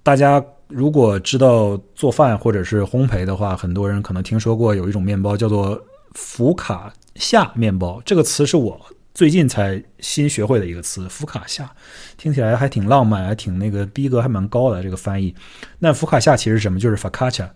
[0.04, 8.02] 大家如果知道做饭或者是烘焙的话，很多人可能听说过有一种面包叫做福卡夏面包。
[8.06, 8.80] 这个词是我
[9.14, 11.70] 最近才新学会的一个词，福卡夏，
[12.18, 15.36] 听起来还挺浪漫，还挺那个逼格还蛮高的这个翻译。
[15.80, 16.80] 那福卡夏其实什么？
[16.80, 17.50] 就是 focaccia。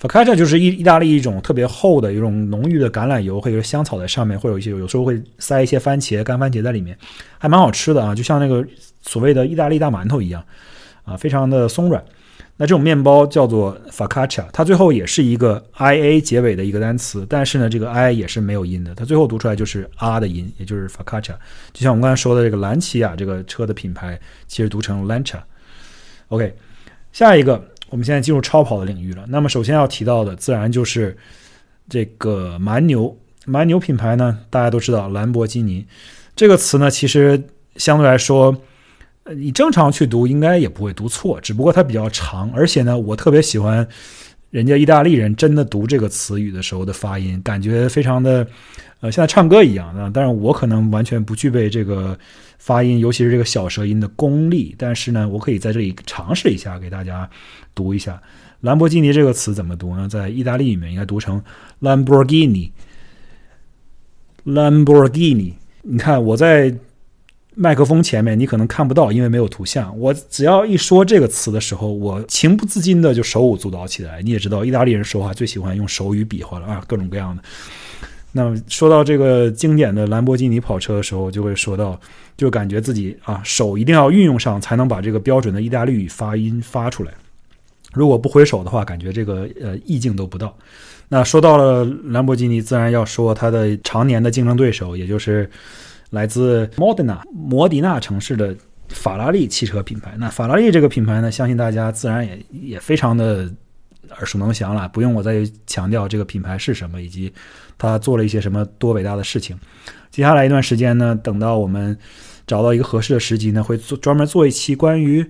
[0.00, 6.96] Focaccia 就是意意大利一种特别厚的一种浓郁的橄榄油，会有香草在上面，会有一些有时候会塞一些番茄干番茄在里面，
[7.38, 8.66] 还蛮好吃的啊，就像那个
[9.02, 10.42] 所谓的意大利大馒头一样
[11.04, 12.02] 啊，非常的松软。
[12.60, 21.36] 那这种面包叫做 Focaccia，它最后也是一个 i a 结尾的一个单词，但是呢，这个 i 也是没有音的，它最后读出来就是 r 的音，也就是 Focaccia。
[21.72, 25.38] 就像我们刚才说的这个兰奇亚这个车的品牌，其实读成 Lancia。
[26.28, 26.54] OK，
[27.12, 27.66] 下一个。
[27.88, 29.24] 我们现在进入超跑的领域了。
[29.26, 31.16] 那么，首先要提到的自然就是
[31.88, 33.16] 这个蛮牛。
[33.46, 35.84] 蛮牛品牌呢，大家都知道，兰博基尼
[36.36, 37.42] 这个词呢，其实
[37.76, 38.54] 相对来说，
[39.34, 42.50] 你正常去读应该也不会读错，只不过它比较长。
[42.52, 43.86] 而且呢，我特别喜欢
[44.50, 48.46] 人家意大利人真的读这个词语的时候的发音，感觉非常的
[49.00, 50.10] 呃，像唱歌一样啊。
[50.12, 52.18] 但是我可能完全不具备这个
[52.58, 54.74] 发音，尤其是这个小舌音的功力。
[54.76, 57.28] 但是呢，我可以在这里尝试一下，给大家。
[57.72, 58.20] 读一下，
[58.62, 60.08] 兰博基尼这个词怎么读呢？
[60.08, 61.40] 在意大利里面应该读成
[61.80, 62.72] Lamborghini。
[64.44, 65.52] Lamborghini，
[65.82, 66.74] 你看我在
[67.62, 69.94] 麦克风前面，你可能看不到，因为没有图像。
[69.98, 74.22] 我只要一说这个词的时候，我情不自禁的就手舞足蹈起来。
[74.22, 77.42] 你也知道，意大利人说话最喜欢用手语比划了啊，各种各样的。
[78.32, 82.00] 那么说到这个经典的兰博基尼跑车的时候，就会说到，
[82.34, 87.12] 就感觉自己啊手一定要运用上，才能把这个标准的意大利语发音发出来。
[87.92, 90.56] 如果不回首的话，感觉这个呃意境都不到。
[91.08, 95.50] 那说到了兰博基尼，自然要说它的常年的竞争对手，也就是
[96.10, 98.54] 来自摩迪纳摩迪纳城市的
[98.88, 100.14] 法拉利汽车品牌。
[100.18, 103.50] 那法拉利这个品牌呢，相信大家自然也也非常的
[104.10, 107.32] 耳熟能详了，不用我再强调这个品牌是什么，以及
[107.78, 109.58] 它做了一些什么多伟大的事情。
[110.10, 111.96] 接下来一段时间呢，等到我们
[112.46, 115.24] 找到一个合适的时机呢，会做专门做一期关于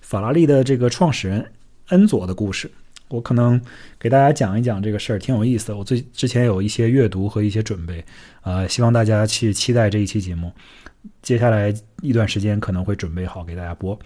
[0.00, 1.44] 法拉利的这个创始人。
[1.90, 2.68] 恩佐的故事，
[3.08, 3.60] 我可能
[3.98, 5.76] 给大家讲一讲这个事儿，挺有意思的。
[5.76, 8.04] 我最之前有一些阅读和一些准备，
[8.42, 10.50] 呃，希望大家去期待这一期节目。
[11.22, 13.96] 接下来一段时间可能会准备好给大家播。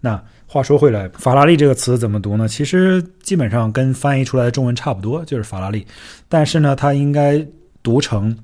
[0.00, 2.48] 那话说回来，法拉利这个词怎么读呢？
[2.48, 5.86] 其实基本上跟翻译出来的中文差不多，就是法拉利。
[6.28, 7.46] 但是呢，它应该
[7.82, 8.34] 读成，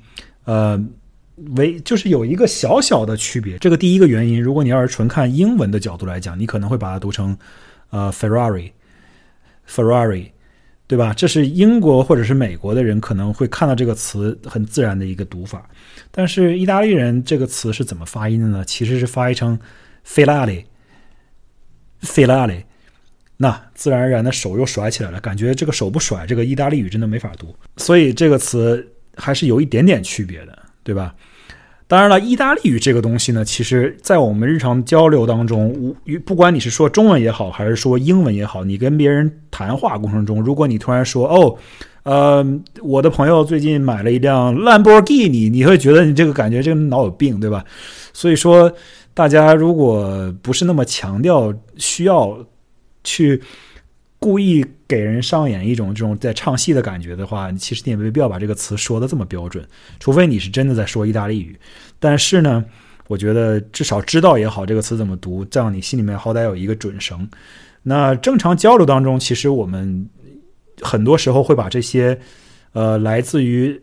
[0.45, 0.79] 呃，
[1.57, 3.57] 为就是有一个小小的区别。
[3.57, 7.35] 这个第一个原因，如果你要是纯看英文的角度来讲，你可能会把它读成，
[7.89, 8.71] 呃 Ferrari
[9.69, 10.31] Ferrari，。
[10.89, 11.15] 对吧？
[11.15, 15.67] 这是英国或者是美国的人可能会看到这个词很自然的一个读法，
[16.11, 18.63] 但是意大利人这个词是怎么发音的呢？
[18.63, 19.59] 其实是发译成
[20.07, 22.65] “Ferrari”，“Ferrari”，
[23.39, 31.15] 那自然而然的手又甩起来了，感觉这个手不甩，这个意大利语真的没法读，所以这个词还是有一点点区别的，对吧？
[31.93, 41.55] 当然了，意大利语这个东西呢，其实，在我们日常交流当中，无不管你是说中文也好，还是说英文也好，你跟别人谈话过程中，如果你突然说“哦，
[42.05, 42.43] 呃，
[42.81, 47.63] 我的朋友最近买了一辆兰博基尼”，你会觉得你这个感觉这个脑有病，对吧？
[48.15, 48.73] 所以说，
[49.13, 52.35] 大家如果不是那么强调需要
[53.05, 53.39] 去。
[54.23, 59.67] 故意给人上演一种这种在唱戏的感觉的话，其实你也没必要把这个词说的这么标准，
[59.99, 61.59] 除非你是真的在说意大利语。
[61.99, 62.65] 但是呢，
[63.09, 67.29] 我觉得至少知道也好，这个词怎么读，这样你心里面好歹有一个准绳。
[67.83, 70.09] 那正常交流当中，其实我们
[70.83, 72.17] 很多时候会把这些
[72.75, 73.83] 呃来自于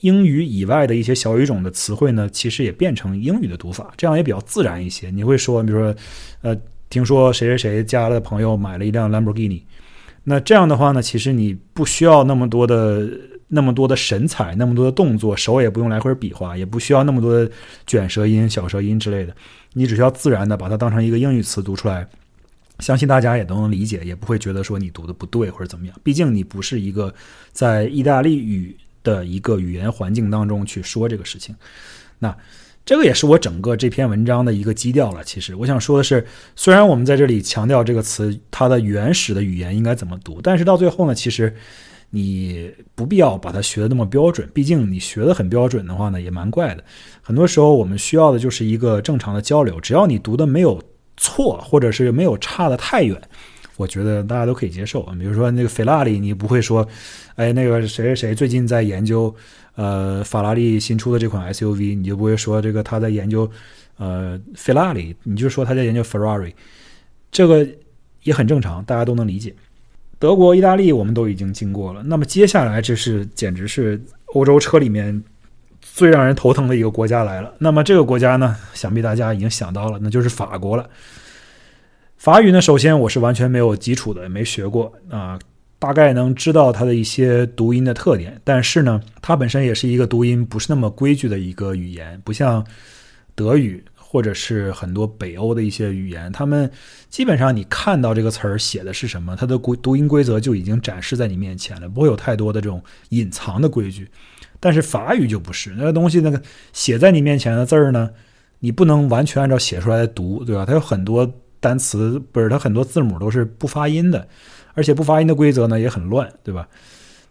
[0.00, 5.08] 英语以外的一些小语种的词汇呢，其实也变成英语的读法，这样也比较自然一些。
[5.08, 5.96] 你会说，比如说，
[6.42, 6.54] 呃。
[6.90, 9.64] 听说谁谁谁家的朋友买了一辆兰博基尼，
[10.24, 13.08] 那这样的话呢，其实你不需要那么多的
[13.46, 17.48] 那么多的神采，那么多的动作，手也不用来回比划，也不需要那么多的
[17.86, 19.32] 卷舌音、小舌音之类的，
[19.72, 22.04] 你只需要自然的把它当成一个英语词读出来，
[22.80, 25.96] 相信大家也都能理解，也不会觉得说你读的不对或者怎么样。
[26.02, 27.14] 毕竟你不是一个
[27.52, 31.54] 在意大利语的一个语言环境当中去说这个事情，
[32.18, 32.36] 那。
[32.84, 35.22] 这个也是我整个这篇文章的一个基调了。
[35.22, 41.54] 其实我想说的是，虽然我们在这里强调这个词它的原始的语言应该怎么读，但是到最后呢，其实
[42.08, 44.48] 你不必要把它学的那么标准。
[44.52, 46.82] 毕竟你学的很标准的话呢，也蛮怪的。
[47.22, 50.82] 很多时候我们需要的就是一个正常的交流，只要你读的没有
[51.16, 53.16] 错，或者是没有差的太远，
[53.76, 55.02] 我觉得大家都可以接受。
[55.16, 56.84] 比如说那个菲拉里，你不会说，
[57.36, 59.32] 哎，那个谁谁谁最近在研究。
[59.76, 63.50] 呃，法拉利新出的这款 SUV，你就不会说这个他在研究，
[63.96, 66.52] 呃，菲拉里，你就说他在研究 Ferrari，
[67.30, 67.66] 这个
[68.24, 69.54] 也很正常，大家都能理解。
[70.18, 73.98] 德国、意大利我们都已经经过了，那么接下来这是简直是
[74.34, 75.22] 欧洲车里面
[75.80, 77.54] 最让人头疼的一个国家来了。
[77.58, 80.90] 那么这个国家呢，想必大家已经想到了，那就是法国了。
[82.18, 85.38] 法语呢，首先我是完全没有基础的，没学过啊。
[85.80, 92.64] 大概能知道它的一些读音的特点，但是呢，它本身也是一个读音不是那么规矩的一个语言，不像
[93.34, 96.70] 德语或者是很多北欧的一些语言，他们
[97.08, 104.06] 基本上你看到这个词儿写的是什么，它的读读音规则就已经展示在你面前了，不会有太多的这种隐藏的规矩。
[104.58, 106.42] 但是法语就不是，那个东西那个
[106.74, 108.10] 写在你面前的字儿呢，
[108.58, 110.66] 你不能完全按照写出来的读，对吧？
[110.66, 114.26] 它有很多单词不是，它很多字母都是不发音的。
[114.72, 116.66] 而且不发音的规则呢也很乱，对吧？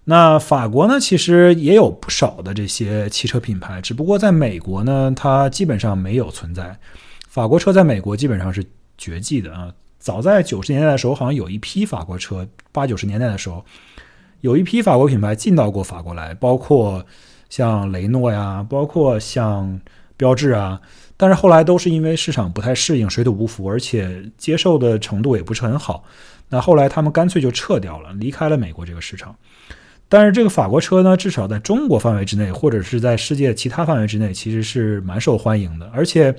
[0.03, 6.77] 那法国呢，其实也有不少的这些汽车品牌，只不过在美国呢，它基本上没有存在。
[7.29, 8.63] 法国车在美国基本上是
[8.97, 9.73] 绝迹的啊！
[9.99, 13.63] 早在九十年代的时候，好像有一批法国车，八九十年代的时候，
[14.41, 17.03] 有一批法国品牌进到过法国来，包括
[17.49, 19.79] 像雷诺呀，包括像
[20.17, 20.79] 标致啊，
[21.21, 26.01] 但是后来都是因为市场不太适应，水土不服，而且接受的程度也不是很好。
[26.47, 29.35] 那后来他们干脆就撤掉了，离开了美国这个市场。
[30.07, 35.91] 但是这个法国车呢，至少在中国范围之内，或者是在世界其他范围之内，其实是蛮受欢迎的。
[35.93, 36.33] 而且，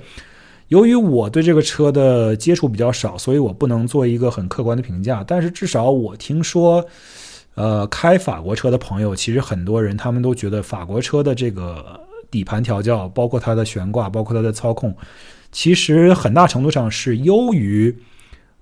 [0.69, 5.23] 由于我对这个车的接触比较少，所以我不能做一个很客观的评价。
[5.25, 6.83] 但是至少我听说，
[7.53, 11.97] 呃，开法国车的朋友，其实很多人他们都觉得法国车的这个
[12.31, 14.95] 底盘调教，包括它的悬挂，包括它的操控，
[15.51, 17.95] 其实很大程度上是优于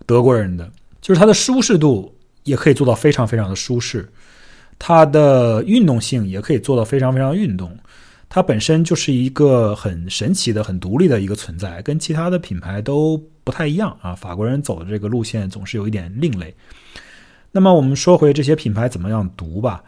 [0.06, 0.70] 德国人的。
[1.00, 4.08] 就是它的舒适度也可以做到非常非常的舒适，
[4.78, 7.78] 它的运动性也可以做到非常非常运动，
[8.28, 14.14] 它本身就是一个很神奇的、很独立的一个存在，跟其他的品牌都不太一样啊。
[14.14, 16.54] 法国人走的这个路线总是有一点另类。
[17.52, 19.84] 那么我们说回这些品牌怎么样读吧。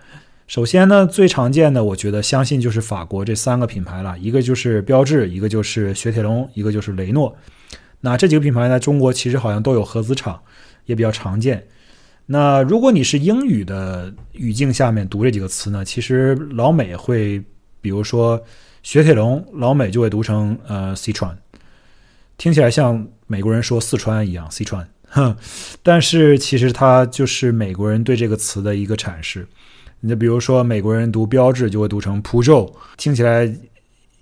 [0.51, 7.33] 首先呢，最常见的我觉得相信就是法国这三个品牌了，一个就是标致，一个就是雪铁龙，一个就是雷诺。
[8.01, 10.41] 那这几个品牌呢，中国其实好像都有合资厂。
[10.85, 11.65] 也比较常见。
[12.25, 17.41] 那如果你是英语的语境下面读这几个词呢，其实老美会，
[17.79, 18.43] 比如说
[18.83, 21.37] 雪铁龙老美就会读成呃 C 川，
[22.37, 25.37] 听起来像美国人说四川一样 C 川，哼，
[25.81, 29.47] 但是其实它就是美国人对这个词的一个阐释。
[30.01, 33.49] 你就比如说美国人读标志就会读成 p u j o 听起来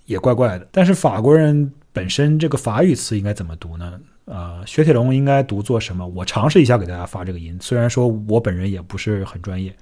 [0.04, 0.68] 也怪怪的。
[0.70, 3.98] 但是法国人本身这个法语词应该怎么读呢？
[4.26, 6.06] 呃，雪铁龙应该读作什么？
[6.06, 9.74] 我尝试一下给大家发这个音，虽然说我本人也不是很专业，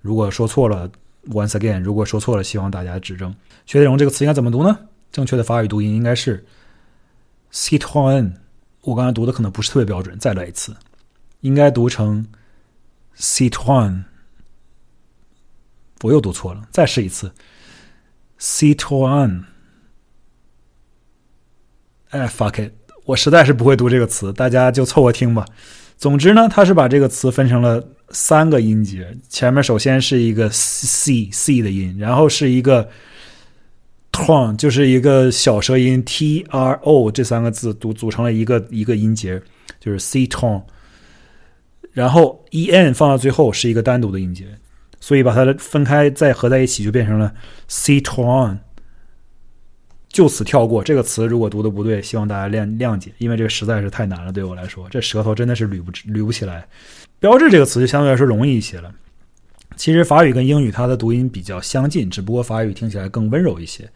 [0.00, 0.88] 如果说错了
[1.28, 3.30] ，once again，如果说错了，希望大家指正。
[3.66, 4.78] 雪铁龙这个词应该怎么读呢？
[5.12, 6.42] 正确的法语读音应该是
[7.52, 8.32] Citroen。
[8.82, 10.74] 我刚才读的可能不是特别标准，再来一次，
[11.40, 12.24] 应该读成
[13.18, 14.04] Citroen。
[16.02, 17.32] 我又读错了，再试一次
[18.38, 19.44] Ctron，。
[22.10, 22.72] 哎，fuck it，
[23.04, 25.44] 我实在是不会读这个词，大家就凑合听吧。
[25.96, 32.86] 总之呢，它是把这个词分成了三个音节，前面首先是一个 c c 的音，然后是一个
[34.12, 39.42] tron，就是一个小舌音 t r o，这三个字组组成了一个一个音节，
[39.80, 40.62] 就是 c tron，
[41.92, 44.46] 然后 e n 放到最后是一个单独的音节。
[45.06, 47.32] 所以把它分开再合在一起，就变成了
[47.68, 48.58] citron。
[50.08, 56.66] 就此跳过这个词，如果读的不对，希望大家谅谅解，因为这个实在是太难了，对我来说，这舌头真的是捋不捋不起来。
[57.20, 58.92] 标志这个词就相对来说容易一些了。
[59.76, 63.88] 其实法语跟英语它的读音比较相近，只不过法语听起来更温柔一些。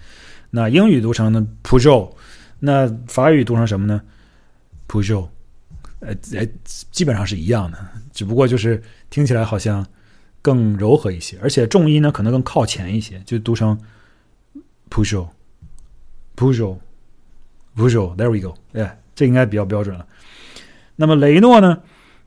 [0.48, 2.16] 那英语读成呢 p u j o
[2.60, 4.00] 那法语读成什么呢
[4.86, 5.28] p u j o
[5.98, 6.46] 呃呃，
[6.92, 7.78] 基本上是一样的，
[8.12, 9.84] 只不过就是听起来好像。
[10.42, 13.78] 更柔和一些，而且重音呢可能更靠前一些，就读成
[14.88, 15.28] p u s h o
[16.34, 16.78] p u s h o
[17.76, 20.06] p u s h o There we go，哎，这应该比较标准了。
[20.96, 21.80] 那么雷诺呢？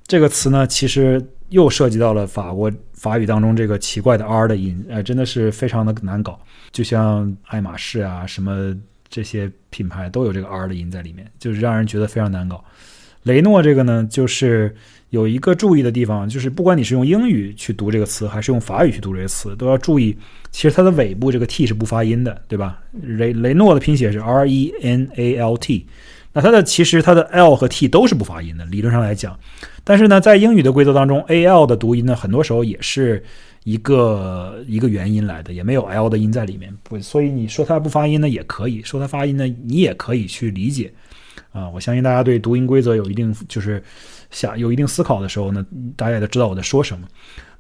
[0.05, 6.39] 这个词呢，其实又涉及到了法国法语当中这个奇怪的 R 的音，哎，真的是非常的难搞。
[6.71, 8.75] 就像爱马仕啊，什么
[9.09, 12.63] 这些品牌都有这个 R 的音在里面，就是让人觉得非常难搞。
[13.23, 14.75] 雷诺这个呢，就是。
[15.13, 20.17] 有一个注意的地方，就是不管你是用英语去读这个词，还是用法语去读这个词，都要注意，
[20.49, 22.81] 其实它的尾部这个 t 是不发音的，对吧？
[22.99, 25.85] 雷雷诺的拼写是 r e n a l t，
[26.33, 29.39] 那它的其实它的 l 和 t 都是不发音的，理论上来讲。
[29.83, 33.23] 但是呢，在英语的规则当中，a l 的读音呢，很多时候也是
[33.65, 40.91] 一个一个元音来的，也没有 l 的音在里面，不，所以你说它不发音呢，也可以说它发音呢，你也可以去理解。
[41.51, 43.81] 啊，我相信大家对读音规则有一定就是
[44.33, 45.65] 想有一定思考的时候呢，
[45.95, 47.07] 大家也都知道我在说什么。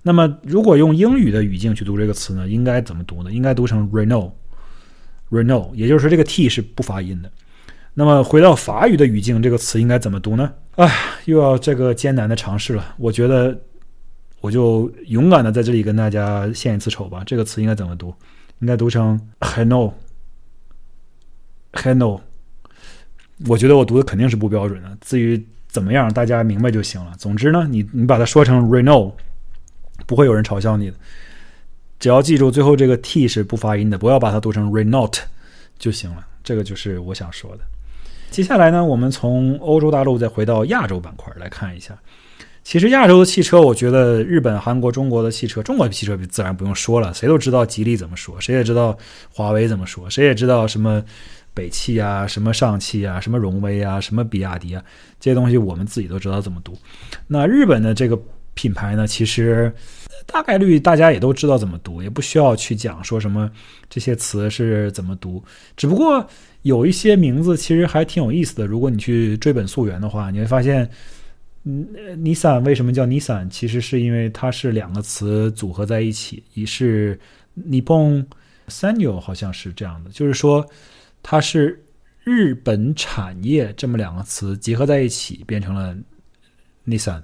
[0.01, 3.31] 那么，如果用英语的语境去读这个词呢，应该怎么读呢？
[3.31, 7.31] 应该读成 Renault，Renault，也就是说这个 t 是不发音的。
[7.93, 10.51] 那么回到法语的语境，这个词应该怎么读呢？
[10.75, 12.93] 哎，又要这个艰难的尝试了。
[12.97, 13.57] 我觉得
[14.41, 17.23] 我就勇敢的在这里跟大家献一次丑吧。
[17.25, 18.13] 这个词应该怎么读？
[18.59, 22.19] 应该读成 Renault，Renault。
[23.47, 24.97] 我觉得我读的肯定是不标准的。
[25.01, 27.11] 至于怎么样，大家明白就行了。
[27.17, 29.11] 总之呢，你你把它说成 Renault，
[30.05, 30.95] 不会有人嘲笑你的。
[31.99, 35.17] 只要记住最后这个 t 是不发音的，不要把它读成 Renault
[35.79, 36.27] 就行了。
[36.43, 37.63] 这个就是我想说的。
[38.29, 41.97] 接下来呢，我们从欧洲大陆再回到亚洲板块来看一下。
[42.63, 48.95] 其实亚洲的汽车，我觉得日本、韩国、中国的汽车，中国的汽车自然不用说了，谁都知道吉利怎么说，谁也知道
[49.33, 51.03] 华为怎么说，谁也知道什么。
[51.53, 54.83] 北汽啊，什么上汽啊，什么荣威啊，什么比亚迪啊，
[55.19, 56.77] 这些东西我们自己都知道怎么读。
[57.27, 58.19] 那日本的这个
[58.55, 59.71] 品牌呢，其实
[60.25, 63.51] 大概率大家也都知道怎么读，也不需要去讲说什么
[63.89, 65.43] 这些词是怎么读。
[65.77, 66.27] 只不过
[66.63, 68.65] 有一些名字其实还挺有意思的。
[68.65, 70.89] 如果你去追本溯源的话，你会发现，
[71.65, 71.87] 嗯
[72.17, 73.49] ，Nissan 为什么叫 Nissan？
[73.49, 77.19] 其实是因为它是两个词组合在一起，一是
[77.69, 78.25] Nippon
[78.69, 80.65] Sanyo，好像是这样的，就是说。
[81.23, 81.81] 它是
[82.25, 85.95] 日本产业这么两个词结合在一起变成了
[86.85, 87.23] Nissan，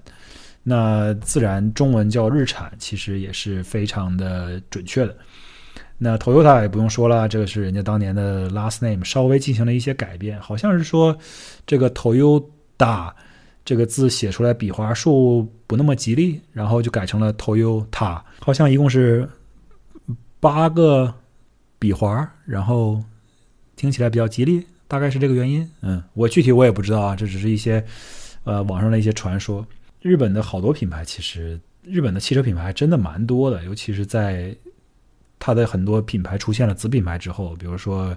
[0.64, 5.16] 那自然中文叫日产，其实也是非常的准确的。
[5.98, 11.16] 那 Toyota 也不用说了，这个是人家当年的 last name，稍微进行了一些改变，好像是说
[11.68, 13.14] 这个 Toyota
[13.66, 19.30] 这个字写出来笔画数不那么吉利，然后就改成了 Toyota，好像一共是
[20.40, 21.14] 八个
[21.78, 23.04] 笔画，然后。
[23.80, 25.66] 听起来比较吉利，大概是这个原因。
[25.80, 27.82] 嗯，我具体我也不知道啊，这只是一些
[28.44, 29.66] 呃网上的一些传说。
[30.02, 34.54] 日本的好多品牌，其实日本的汽车品牌真的蛮多的，尤其是在
[35.40, 38.14] 它的很多品牌出现了子品牌之后，比如说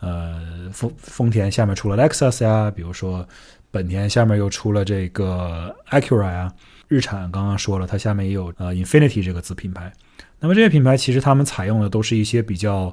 [0.00, 3.24] 呃丰丰田下面出了 Lexus 呀，比如说
[3.70, 6.52] 本田下面又出了这个 Acura 呀，
[6.88, 9.92] 日产刚刚说了，它下面也有呃 Infinity 这个子品牌。
[10.40, 12.92] 那么这些品牌其实他们采用的都是一些比较。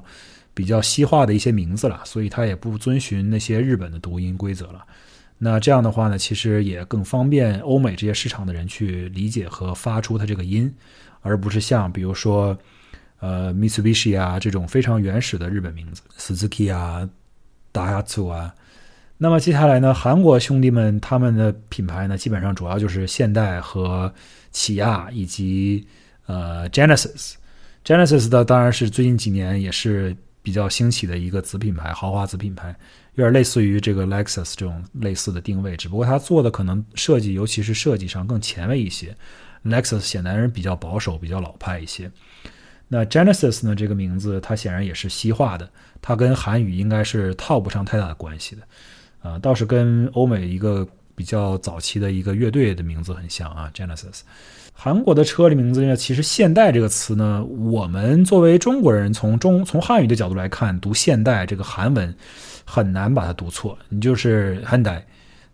[0.54, 4.82] 比较西化的一些名字了，所以它也不遵循那些日本的读音规则了。
[5.36, 10.72] 那这样的话呢，其实也更方便欧美这些市场的人去理解和发出它这个音，
[11.22, 12.56] 而不是像比如说
[13.18, 17.06] 呃 Mitsubishi 啊这种非常原始的日本名字，Suzuki 啊、
[17.72, 18.54] Daihatsu 啊。
[19.18, 24.12] 那么接下来呢，韩国兄弟们他们的品牌呢，基本上主要就是现代和
[24.52, 25.86] 起亚以及
[26.26, 27.34] 呃 Genesis。
[27.84, 32.76] Genesis 的当然是最近几年也是比较兴起的一个子品牌，豪华子品牌，
[33.14, 39.16] 有点类似于这个 Lexus 这种类似的定位，只不过它做的可能设计，尤其是设计上更前卫一些。
[39.64, 42.10] Lexus 显然是比较保守、比较老派一些。
[42.88, 43.74] 那 Genesis 呢？
[43.74, 45.66] 这个名字它显然也是西化的，
[46.02, 48.62] 它跟韩语应该是套不上太大的关系的。
[49.22, 54.20] 啊，倒是跟欧美一个比较早期的一个乐队的名字很像啊，Genesis。
[54.76, 62.14] 韩国的车的名字呢，其实“现代”这个词呢，我们作为中国人，从中从汉语的角度来看，读“现代”这个韩文
[62.66, 65.06] 很难把它读错，你就是“汉代”，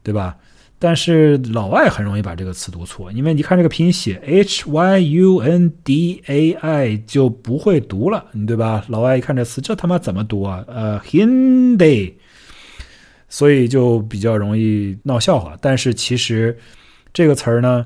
[0.03, 0.37] 对吧？
[0.81, 8.85] 但是老外很容易把这个词读错，因为你看这个拼写 H Y U N D A I 就不会读了，对吧？
[8.89, 10.65] 老外一看这词，这他妈怎么读啊？
[10.67, 12.15] 呃，Hyundai，
[13.29, 15.57] 所以就比较容易闹笑话。
[15.61, 16.59] 但是其实
[17.13, 17.85] 这个词儿呢。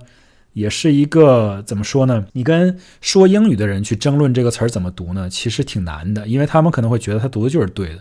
[0.55, 2.27] 也是一个怎么说呢？
[2.33, 5.29] 你跟说英语的人去争论这个词儿怎么读呢？
[5.29, 8.01] 其实挺难的，因为他们可能会觉得他读的就是对的。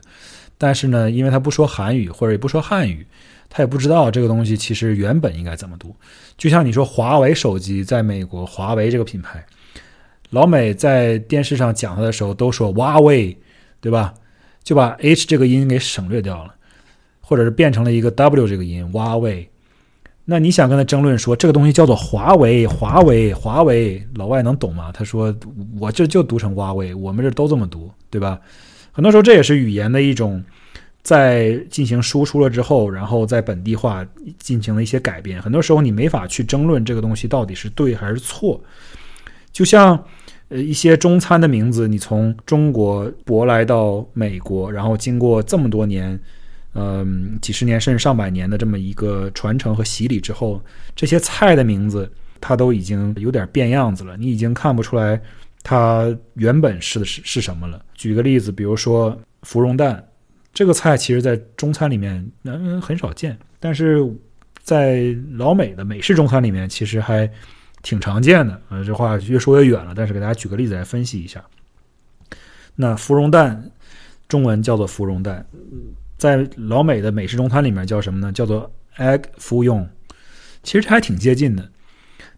[0.58, 3.06] 但是呢，因为他不说韩语或者也不说汉语，
[3.50, 5.96] 他也不知道这个东西其实原本应该怎么读。
[6.38, 9.44] 就像你说华为手机在美国，华为这个品牌，
[10.30, 13.36] 老美在电视上讲它的时候都说哇为，
[13.82, 14.14] 对吧？
[14.64, 16.54] 就把 H 这个音给省略掉了，
[17.20, 19.50] 或者是变成了一个 W 这个音哇为。
[20.26, 24.90] 那你想跟他争论说这个东西叫做华为，华为，华为，老外能懂吗？
[24.94, 25.36] 他说
[25.78, 28.40] 我这就读成华为，我们这都这么读，对吧？
[28.94, 30.42] 很多时候这也是语言的一种，
[31.02, 34.06] 在进行输出了之后，然后在本地化
[34.40, 35.42] 进行了一些改变。
[35.42, 38.62] 很多时候你没法去争论这个东西到底是对还是错。
[39.52, 40.02] 就像
[40.48, 46.18] 呃一些中餐的名字，你从中国舶来到美国，然后经过这么多年。
[46.76, 50.62] 嗯，几十年甚至上百年的这么一个传承和洗礼之后，
[50.96, 52.12] 这些菜的名字
[52.42, 54.18] 它都已经有点变样子了。
[54.18, 55.22] 你已经看不出来
[55.62, 57.84] 它原本是是是什么了。
[57.94, 60.04] 举个例子，比如说芙蓉蛋
[60.52, 64.04] 这个菜，其实在中餐里面嗯很少见，但是
[64.62, 67.30] 在老美的美式中餐里面其实还
[67.82, 68.60] 挺常见的。
[68.70, 71.44] 呃，这话越说越远了，但是给大家举个例子来分析一下。
[72.76, 73.72] 那芙蓉蛋
[74.28, 75.46] 中文叫做芙蓉蛋。
[76.24, 78.32] 在老美的美式中餐里面叫什么呢？
[78.32, 79.86] 叫做 egg 芙蓉，
[80.64, 81.70] 其实还挺接近的。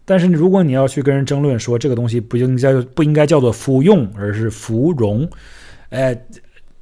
[0.04, 5.30] 但是如果你要去跟人争论说这个东西不应该不应该叫做芙蓉，而是芙蓉，
[5.90, 6.20] 哎，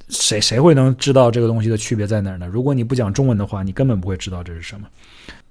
[0.08, 2.46] 谁谁会能知道这个东西的区别在哪儿呢？
[2.46, 4.88] 如果你不讲中文的话，你根本不会知道这是什么。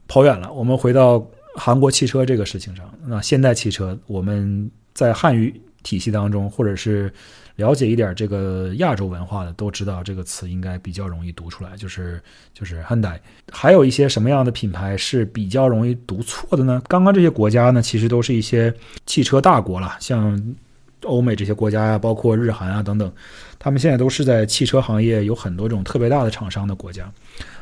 [0.08, 1.24] 跑远了，我们回到
[1.56, 2.92] 韩国汽车这个事情上。
[3.06, 7.14] 那现代汽车，我们在汉语体系当中，或者是。
[7.56, 12.20] 了解一点这个亚洲文化的都知道，这个词应该比较容易读出来，就是
[12.52, 13.08] 就是 hand。
[13.52, 16.82] 还有一些什么样的品牌是比较容易读错的呢？
[16.88, 18.74] 刚刚这些国家呢，其实都是一些
[19.06, 20.56] 汽车大国了，像
[21.04, 23.12] 欧美这些国家呀，包括日韩啊等等，
[23.60, 27.12] 他们现在都是在汽车行业有很多种特别大的厂商的国家。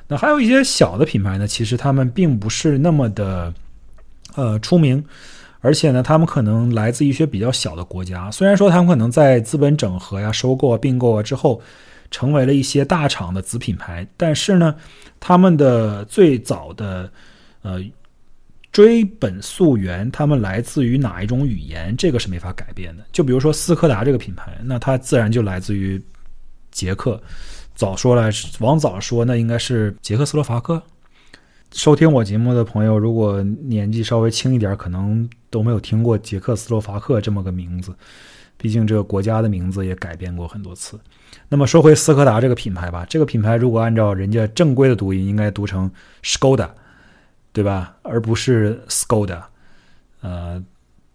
[0.07, 3.53] 那还有一些小的品牌呢，其实他们并不是那么的
[4.35, 5.03] 呃出名。
[5.61, 8.29] 而且呢，他们可能来自一些比较小的国家。
[8.31, 11.61] 虽然说他们可能在资本整合呀、收购啊、并购啊之后，
[12.09, 14.75] 成为了一些大厂的子品牌，但是呢，
[15.19, 17.09] 他们的最早的
[17.61, 17.79] 呃
[18.71, 23.03] 追本溯源，他们来自于哪一种语言，这个是没法改变的。
[23.11, 26.01] 就比如说斯柯达这个品牌，那它自然就来自于
[26.71, 27.21] 捷克。
[27.75, 30.81] 早说来往早说，那应该是捷克斯洛伐克。
[31.73, 37.95] 收听我节目的朋友，如果年纪稍微轻一点，可能都没有听过捷克斯洛伐克这么个名字。
[38.57, 40.99] 毕竟这个国家的名字也改变过很多次。
[41.47, 45.89] 那么说回斯柯达这个品牌吧，这个品牌如果按照人家正规的读音，应该读成
[46.23, 46.69] Skoda，
[47.53, 47.95] 对吧？
[48.01, 49.41] 而不是 Skoda。
[50.21, 50.63] 呃，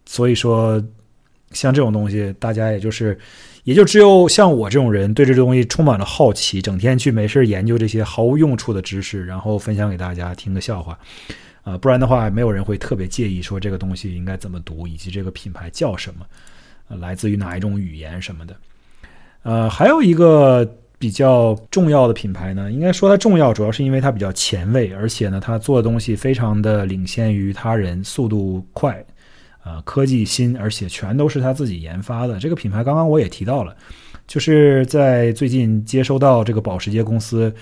[0.07, 0.82] 所以说
[1.50, 3.18] 像这种东西，大家也就是。
[3.66, 10.96] 也就只有像我这种人，对这东西充满了好奇，整天去没事研究这些毫无用处的知识，然后分享给大家听个笑话，
[11.64, 16.24] 啊，不然的话，没有人会特别介意说这个东西应该怎么读，以及这个品牌叫什么，
[16.86, 18.56] 呃，来自于哪一种语言什么的。
[19.42, 20.64] 呃，还有一个
[20.96, 29.04] 比较重要的品牌呢，应该说它重要，主要是因为它比较前卫，而且呢，它做的东西非常的领先于他人，速度快。
[29.66, 32.38] 呃，科技新，而且全都是他自己研发的。
[32.38, 33.76] 这个品牌刚刚我也提到了，
[34.24, 37.52] 就是在最近接收到这个保时捷公司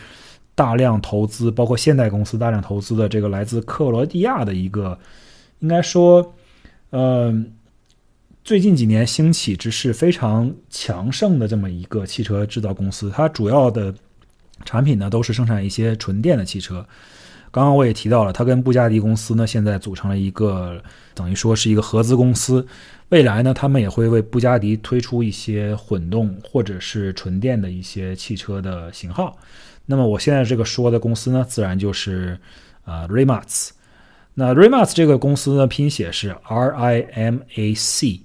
[0.55, 4.99] 大量投资，包括现代公司大量投资的这个来自克罗地亚的一个，
[5.61, 6.35] 应该说，
[6.91, 7.35] 呃，
[8.45, 13.95] 最近几年兴起之势非常强盛的这么一个汽车制造公司，它主要的
[14.67, 16.87] 产品呢都是生产一些纯电的汽车。
[17.55, 20.83] 刚刚我也提到了，它跟布加迪公司呢现在组成了一个
[21.15, 22.67] 等于说是一个合资公司。
[23.11, 29.39] 未来呢，他们也会为布加迪推出一些混动或者是纯电的一些汽车的型号。
[29.87, 32.37] 那么我现在这个说的公司呢，自然就是
[32.85, 33.71] 啊 Rimac。
[34.35, 38.23] 那 Rimac 这个公司呢，拼写是 R I M A C。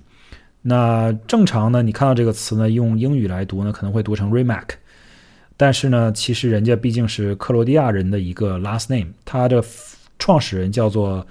[0.64, 4.70] 那正常呢，你看到这个词呢，用英语来读呢，可能会读成 Rimac。
[5.62, 9.62] 但是呢，其实人家毕竟是克罗地亚人的一个 last name，他的
[10.18, 11.28] 创始人叫做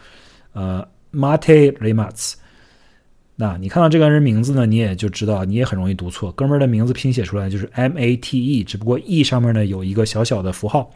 [0.53, 2.35] 呃 Mate Rimac。
[3.37, 6.31] 那你看到这个人名字呢，你也就知道，你也很容易读错。
[6.33, 10.91] 哥们儿的名字拼写出来就是 M A T E，只不过 E 上面呢有一个小小的符号，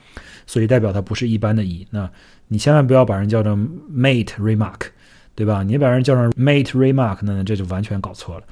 [0.47, 1.87] 所以代表它不是一般的 E。
[1.91, 2.11] 那
[2.49, 4.89] 你千万不要把人叫成 Mate Remark，
[5.35, 5.63] 对吧？
[5.63, 8.43] 你把人叫成 Mate Remark，那这就完全搞错了。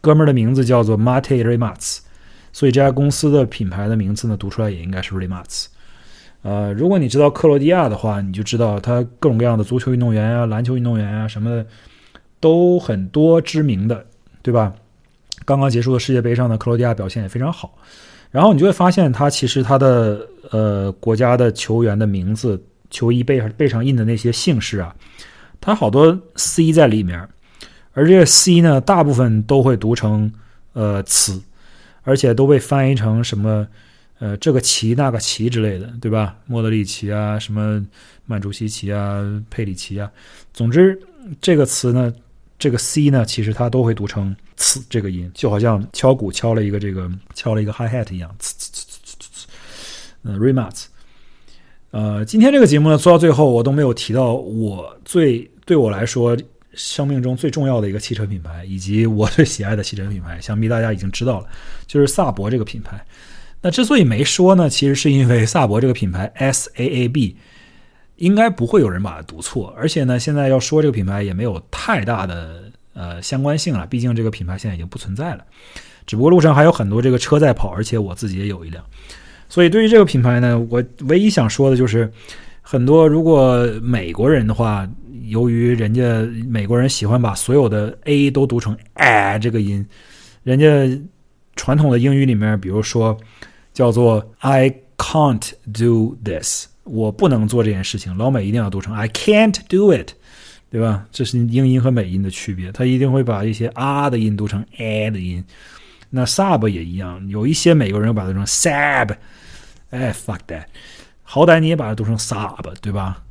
[0.00, 1.98] 哥们儿的名字叫做 Mate Remark。
[2.52, 5.66] 所以这家公司的品牌的名字呢，读出来也应该是 Rimac。
[6.42, 11.66] 呃，如果你知道克罗地亚的话，你就知道它各种各样的足球运动员啊、篮球运动员啊什么的
[12.40, 14.06] 都很多知名的，
[14.42, 14.74] 对吧？
[15.44, 17.76] 刚刚结束的世界杯上呢，克罗地亚表现也非常好。
[18.30, 24.94] 然后你就会发现，它其实它的呃国家的球员的名字、球衣背背上印的那些姓氏啊，
[25.60, 27.28] 它好多 C 在里面，
[27.92, 30.32] 而这个 C 呢，大部分都会读成
[30.72, 31.42] 呃“此”。
[32.02, 33.66] 而且都被翻译成什么，
[34.18, 36.36] 呃，这个旗那个旗之类的，对吧？
[36.46, 37.84] 莫德里奇啊，什么
[38.26, 40.10] 曼朱西奇啊，佩里奇啊。
[40.52, 41.00] 总之，
[41.40, 42.12] 这个词呢，
[42.58, 49.44] 这个 C 呢，其实它都会读成“呲”这个音，就好像敲鼓敲了一个这个敲了一个 hi hat 一样，呲呲呲呲呲呲。
[50.22, 50.84] 嗯，Rimac。
[51.90, 56.36] 呃，今天这个节目呢，做到最后我都没有提到我最对我来说。
[56.74, 61.46] 生命中最重要的一个汽车品牌，以及我最喜爱的汽车品牌，想必大家已经知道了，
[61.86, 63.04] 就是萨博这个品牌。
[63.60, 67.36] 那之所以没说呢，其实是因为萨博这个品牌 S A A B
[68.16, 75.44] 应该不会有人把它读错，而且呢，现在要说这个品牌也没有太大的呃相关性了，毕竟这个品牌现在已经不存在了。
[76.06, 78.84] 只不过路上还有很多这个车在跑，而且我自己也有一辆，
[79.48, 82.10] 所以对于这个品牌呢，我唯一想说的就是，
[82.62, 84.88] 很多如果美国人的话。
[85.24, 86.02] 由于人家
[86.48, 89.86] 美国人喜欢把所有的 a 都读成 a 这个音，
[90.42, 90.66] 人家
[91.56, 93.18] 传统的英语里面，比如说
[93.72, 100.12] 叫做 I can't do this，我不能做这件事情，老美一定要读成 I can't do it，
[100.70, 101.06] 对吧？
[101.12, 105.44] 这是英音和美音的区别，他一定会把一些啊的音读成 a 的音。
[106.08, 109.14] 那 sub 也一样，有一些美国人又把它读成 sab，
[109.90, 110.64] 哎，fuck that，
[111.22, 113.22] 好歹你也把它读成 sub，对吧？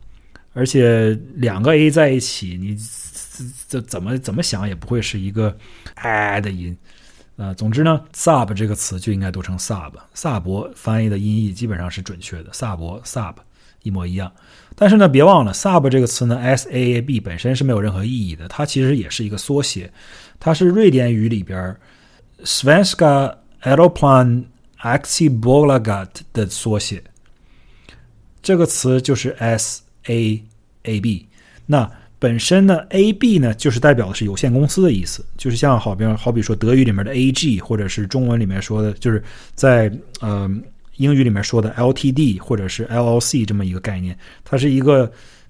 [0.60, 2.78] 而且两个 a 在一起，你
[3.70, 5.58] 这怎么怎么想也不会是一个
[5.96, 6.78] a 的音
[7.38, 7.54] 啊。
[7.54, 9.94] 总之呢，sub 这个词就应该读成 sub。
[10.14, 13.36] 萨博翻译的音译基本上是准确的，萨博 sub
[13.84, 14.30] 一模一样。
[14.76, 19.90] 但是呢，别忘了 sub 这个词呢，s a a b 本身是没有任何意义的，它其实也是一个缩写，
[20.42, 21.74] 它是瑞典语里边
[22.44, 23.34] svenska
[23.64, 24.44] aeroplan
[24.82, 27.02] aktiebolaget 的缩写。
[28.42, 29.84] 这个词就是 s。
[30.08, 30.44] A
[30.90, 31.26] A B，
[31.66, 39.24] 那本身呢，A B 呢就是代表的是有限公司的意思，就是像好比好比说德语里面的 A G，或者是中文里面说的，就是
[39.56, 40.50] 在呃
[40.98, 45.10] 英语里面说的 L T D 或者是 L L C 这么一个概念，它是一个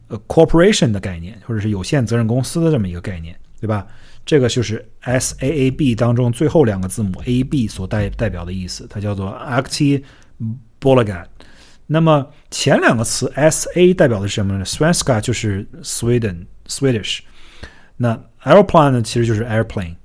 [0.10, 3.88] 呃 corporation 的概念，或者是有限责任公司的这么一个概念，对吧？
[4.24, 10.04] 这个就是 S A A B 当中最后两个字母 A B 所代代表的意思，它叫做 Acti
[10.80, 11.26] Bolaget。
[11.92, 17.22] 那么前两个词 S A 代表的是什么呢？Svenska 就是 Sweden Swedish，
[17.98, 19.96] 那 Airplane 呢其实就是 Airplane，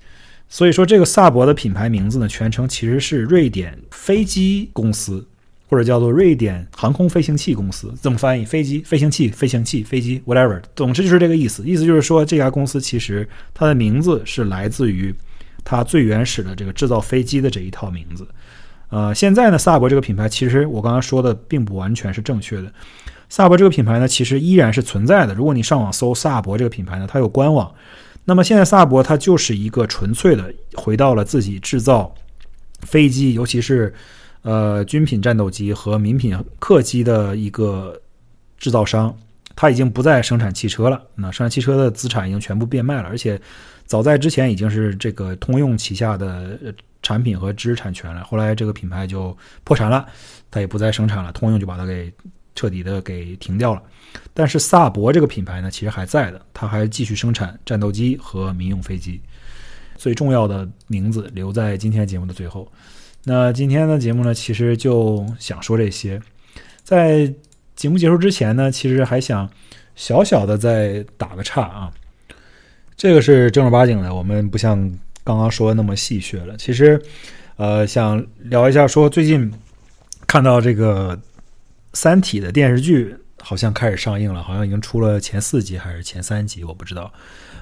[0.49, 5.28] 所以说这个萨博的品牌名字呢全称其实是瑞典飞机公司，
[5.68, 8.47] 或者叫做瑞典航空飞行器公司，这么翻译？
[8.47, 11.62] 飞机、飞行器、飞行器、飞机，whatever，总之就是这个意思。
[11.66, 15.14] 意思就是说这家公司其实它的名字是来自于
[15.62, 18.26] 它最原始的这个制造飞机的这一套名字。
[18.95, 22.72] 呃，现在呢，萨博这个品牌其实我刚刚说的并不完全是正确的。
[23.28, 25.34] 萨博这个品牌呢，其实依然是存在的。
[25.34, 27.74] 如果你上网搜萨博这个品牌呢，它有官网。
[28.24, 32.14] 那么现在萨博它就是一个纯粹的回到了自己制造
[32.82, 33.92] 飞机，尤其是
[34.42, 38.01] 呃军品战斗机和民品客机的一个
[38.59, 39.12] 制造商。
[39.57, 43.40] 它已经不再生产汽车了，那生产汽车的资产已经全部变卖了，而且
[43.86, 46.57] 早在之前已经是这个通用旗下的。
[47.05, 48.24] 产品和知识产权了。
[48.24, 50.05] 后来这个品牌就破产了，
[50.50, 52.12] 它也不再生产了，通用就把它给
[52.57, 53.82] 彻底的给停掉了。
[54.32, 59.20] 但是萨博这个品牌呢，其实还在的，它还继续生产战斗机和民用飞机。
[59.96, 62.66] 最重要的名字留在今天节目的最后。
[63.22, 66.20] 那今天的节目呢，其实就想说这些。
[66.82, 67.32] 在
[67.76, 69.48] 节目结束之前呢，其实还想
[69.94, 71.92] 小小的再打个岔啊。
[72.96, 74.92] 这个是正儿八经的，我们不像
[75.24, 76.54] 刚刚说的那么戏谑了。
[76.56, 77.02] 其实，
[77.56, 79.50] 呃，想聊一下，说最近
[80.26, 81.16] 看到这个
[81.94, 87.12] 《三体》的电视剧好像开始上映了，好像已经出了前四集还是前三集，我不知道，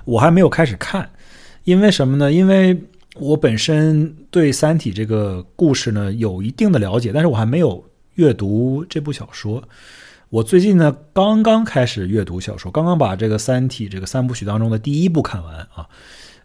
[0.05, 1.09] 我还没有开始看。
[1.65, 2.33] 因为什么呢？
[2.33, 2.83] 因为
[3.15, 7.85] 我本身对《三体》这个故事呢有一定的了解，但是我还没有
[8.15, 9.63] 阅读这部小说。
[10.31, 15.87] 我最近呢刚刚开始阅读小说，刚刚把这个《三体》这个三部曲当中的第一部看完啊。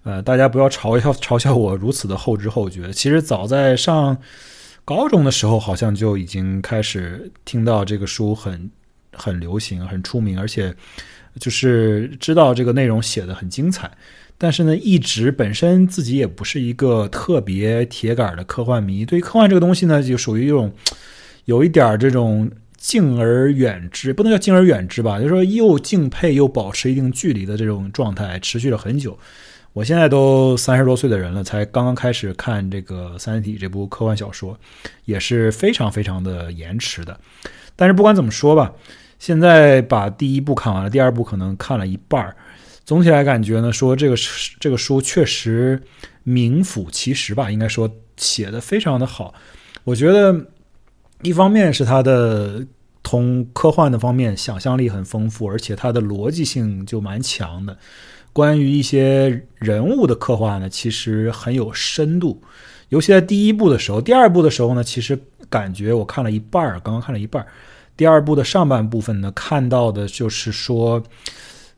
[0.08, 2.93] 呃，大家不要嘲笑嘲笑我如此的后知后觉。
[2.93, 4.18] 其实早在上
[4.86, 8.72] 高中的时候，好像就已经开始听到这个书很
[9.12, 10.74] 很流行、很出名，而且
[11.41, 13.91] 就是知道这个内容写的很精彩。
[14.38, 20.72] 但是呢，一直本身自己也不是一个特别铁杆的科幻迷，对于科幻这个东西呢，就属于一种
[21.43, 29.20] 有一点这种敬而远之，不能叫敬而远之吧，就是说又敬佩又保持一定距离的这种状态，持续了很久。
[29.78, 34.60] 我现在都三十多岁的人了，才刚刚开始看这个《三体》这部科幻小说，
[35.06, 37.16] 也是非常非常的延迟的。
[37.76, 38.74] 但是不管怎么说吧，
[39.20, 42.36] 现在把第一部看完了，第二部可能看了一半儿。
[42.86, 44.16] 总体来感觉呢，说这个
[44.60, 45.80] 这个书确实
[46.24, 49.32] 名副其实吧，应该说写的非常的好。
[49.84, 50.44] 我觉得
[51.22, 52.66] 一方面是它的
[53.04, 57.78] 从科幻的方面想象力很丰富，而且它的逻辑性就蛮强的。
[58.38, 62.40] 关于一些人物的刻画呢，其实很有深度。
[62.90, 65.20] 尤其在第一部的时候，第二部的时候呢，其实
[65.50, 67.48] 感觉我看了一半儿，刚刚看了一半儿。
[67.96, 71.02] 第二部的上半部分呢，看到的就是说。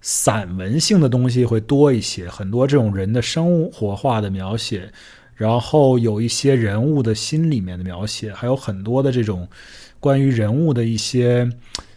[0.01, 4.89] 散文性的东西会多一些，很多这种人的生活化的描写，
[5.35, 9.45] 然后有一些人物的心里面的描写，还有很多的这种
[9.99, 11.49] 关于人物的一些，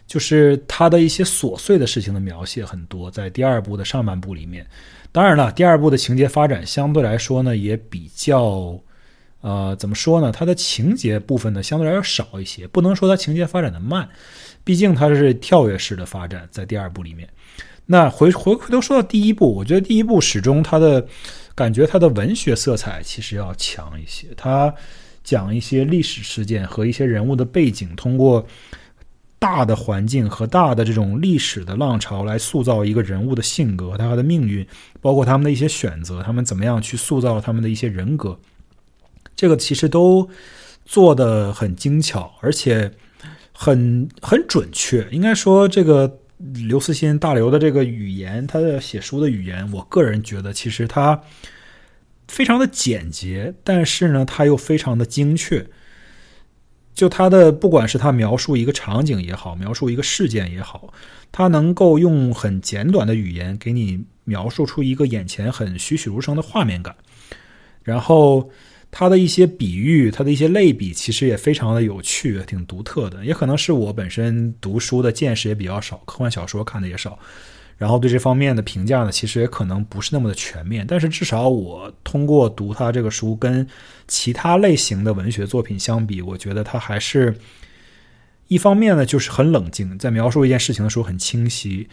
[0.05, 4.65] 就是他的一些琐碎的事情的描写很多，在第二部的上半部里面。
[5.11, 8.79] 当然了，第二部的情节发展相对来说呢也比较，
[9.41, 10.31] 呃，怎么说呢？
[10.31, 14.09] 它的情节部分呢相对来说少一些，不能说它情节发展的慢，
[14.63, 17.29] 毕竟它是跳跃式的发展，在第二部里面。
[17.85, 21.05] 那回回回头说到第一部，我觉得第一部始终它的
[21.53, 24.27] 感觉，它的文学色彩其实要强一些。
[24.37, 24.73] 它
[25.23, 28.45] 讲一些历史事件和一些人物的背景，通过
[29.43, 34.65] 大的环境和大的这种历史的浪潮来塑造一个人物的性格、他的命运，
[35.01, 38.39] 包括他们的一些选择，他们怎么样去塑造他们的一些人格。
[39.35, 40.29] 这个其实都
[40.85, 42.89] 做的很精巧，而且
[43.51, 45.05] 很很准确。
[45.11, 46.19] 应该说这个。
[46.67, 51.17] 刘慈欣大刘的这个语言，他的写书的语言，我个人觉得其实他
[52.27, 55.65] 非常的简洁，但是呢，他又非常的精确。
[56.93, 60.93] 就他的，不管是他描述一个场景也好，描述一个事件也好，
[61.31, 66.95] 他能够用很简短的语言给你描述出一个眼前很栩栩如生的画面感，
[67.83, 68.49] 然后。
[68.95, 73.25] 他的一些比喻，他的一些类比，其实也非常的有趣，挺独特的。
[73.25, 77.17] 也可能是我本身读书的见识也比较少，科幻小说看的也少，
[77.77, 80.85] 然后对这方面的评价呢，其实也可能不是那么的全面。
[80.87, 83.67] 但是至少我通过读他这个书，跟
[84.07, 87.35] 其他类型的文学作品相比，我觉得他还是
[88.47, 91.87] 一方面呢，就是很冷静，在描述一件事情的时候很清晰；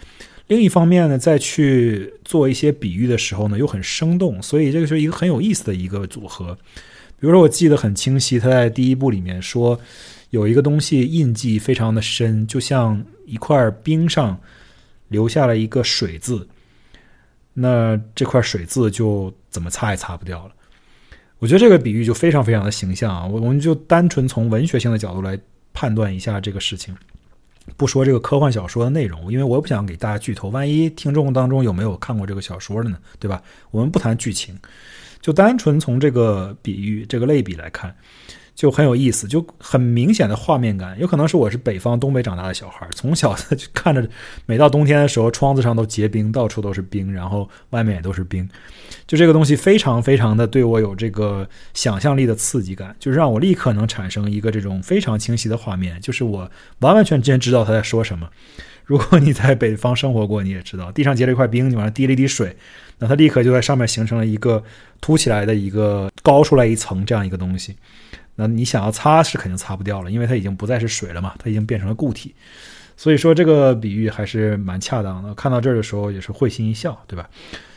[0.48, 4.40] 另一方面呢，在去做一些比喻的时候呢，又很生动。
[4.42, 6.56] 所以这个是一个很有意思的一个组合。
[7.18, 9.78] 比如说，我记得很清晰，他在第一部里面说，
[10.30, 14.38] 有一个东西印记非常的深，就像一块冰上
[15.10, 16.48] 留下了一个水渍，
[17.52, 20.52] 那这块水渍就怎么擦也擦不掉了。
[21.38, 23.26] 我觉得这个比喻就非常非常的形象啊！
[23.26, 25.38] 我我们就单纯从文学性的角度来
[25.72, 26.96] 判断一下这个事情，
[27.76, 32.98] 不说这个科幻小说的内容，因为我不想给大家剧透，万一听众当中有没有看过这个小说的呢？
[33.18, 33.42] 对吧？
[33.70, 34.58] 我们不谈剧情。
[35.22, 37.94] 就单纯从这个比喻、这个类比来看，
[38.54, 40.98] 就很有意思，就很明显的画面感。
[40.98, 44.06] 有可能是我是北方东北长大的小孩，从小就看着，
[44.46, 48.48] 每到冬天的时候，窗子上都结冰，到处都是冰，然后外面也都是冰。
[49.06, 58.28] 就这个东西非常非常的对我有这个想象力的刺激感，就是让我立刻能产生一个这种非常清晰的画面，就是我完完全全知道他在说什么。
[58.84, 62.56] 如果你在北方生活过，你也知道，地上结了一块冰，你往上滴了一滴水。
[62.98, 64.62] 那它立刻就在上面形成了一个
[65.00, 67.74] 凸起来的一个高出来一层这样一个东西。
[68.40, 72.34] 那你想要擦是肯定擦不掉了，因为它已经不再是水了嘛，它已经变成了固体。
[72.96, 75.34] 所以说这个比喻还是蛮恰当的。
[75.34, 77.28] 看到这儿的时候也是会心一笑，对吧？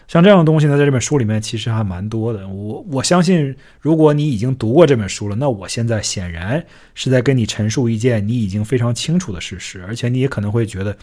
[0.07, 2.47] 像这样的东西呢，在这本书里面其实还蛮多的。
[2.47, 10.95] 我我相信，如果你已经读过这本书了，那我现在显然是在跟你陈述一件你已经非常清楚的事实，而且你也可能会觉得，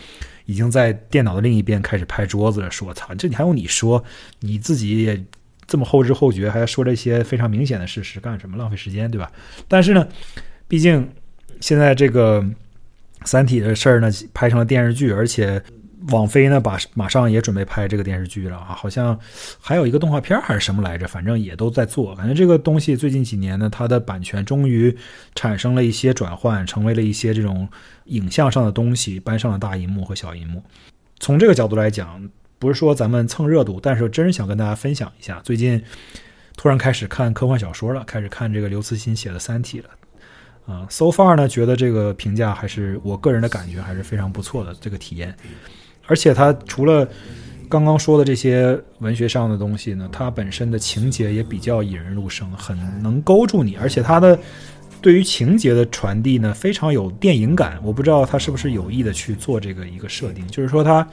[0.44, 4.04] 已经在电脑的另一边开始拍桌子了，说：“操，这你还用你说？
[4.40, 5.24] 你自己也。”
[5.70, 8.56] 这么后知后觉，还说这些非常明显的事实，干什么？
[8.56, 9.30] 浪费时间，对吧？
[9.68, 10.04] 但是呢，
[10.66, 11.08] 毕竟
[11.60, 12.42] 现在这个
[13.24, 15.62] 《三体》的事儿呢，拍成了电视剧，而且
[16.08, 19.16] 网飞呢，把马上也准备拍这个电视剧了啊，好像
[19.60, 22.16] 还有一个动画片还是什么来着，反正也都在做。
[22.16, 24.92] 感觉这个东西最近几年呢，它的版权终于
[25.36, 27.68] 产生了一些转换，成为了一些这种
[28.06, 30.60] 影像上的东西，搬上了大荧幕和小荧幕。
[31.20, 32.28] 从这个角度来讲。
[32.60, 35.82] 不是说咱们蹭热度，但是真是想跟大家分享一下，最近
[36.56, 39.88] 突然开始看科幻小说了，开始看这个刘慈欣写的《三体》了。
[40.66, 45.34] 啊，so far 呢，觉得这个评价还是我个人的感觉还是非常不错的这个体验。
[46.06, 47.08] 而且它除了
[47.68, 54.38] 刚刚说的这些文学上的东西呢，它本身的情节也比较引人入胜，很能勾住你，而且它的。
[55.00, 57.78] 对于情节的传递呢，非常有电影感。
[57.82, 61.06] 我不知道他是不是有意的去做这个一个设定，就是说他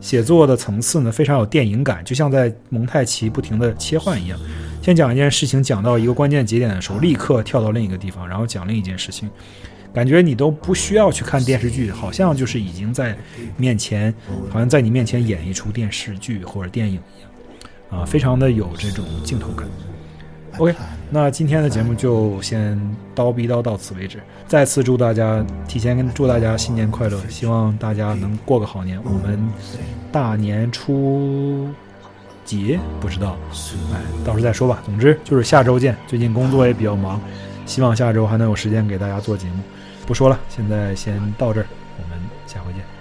[0.00, 4.38] 写作的层次呢非常有电影感，就像在蒙太奇不停的切换一样。
[4.82, 9.28] 先讲一件事情，讲到一个关键节点的时候，立刻跳到另一个地方，然后讲另一件事情，
[9.92, 13.16] 感觉你都不需要去看电视剧，好像就是已经在
[13.56, 14.12] 面前，
[14.48, 19.68] 好像在你面前演一出电视剧或者电影一样，啊，非常的有这种镜头感。
[20.58, 20.74] OK，
[21.08, 22.76] 那今天的节目就先
[23.14, 24.20] 叨逼叨到此为止。
[24.48, 29.00] 再次祝大家提前跟祝大家新年快乐，希望大家能过个好年。
[29.04, 29.38] 我们
[30.10, 31.68] 大年初
[32.44, 33.36] 几不知道，
[33.92, 34.80] 哎，到时候再说吧。
[34.84, 35.96] 总之就是下周见。
[36.08, 37.20] 最近工作也比较忙，
[37.64, 39.62] 希望下周还能有时间给大家做节目。
[40.06, 41.66] 不说了，现在先到这儿，
[41.98, 42.97] 我们下回见。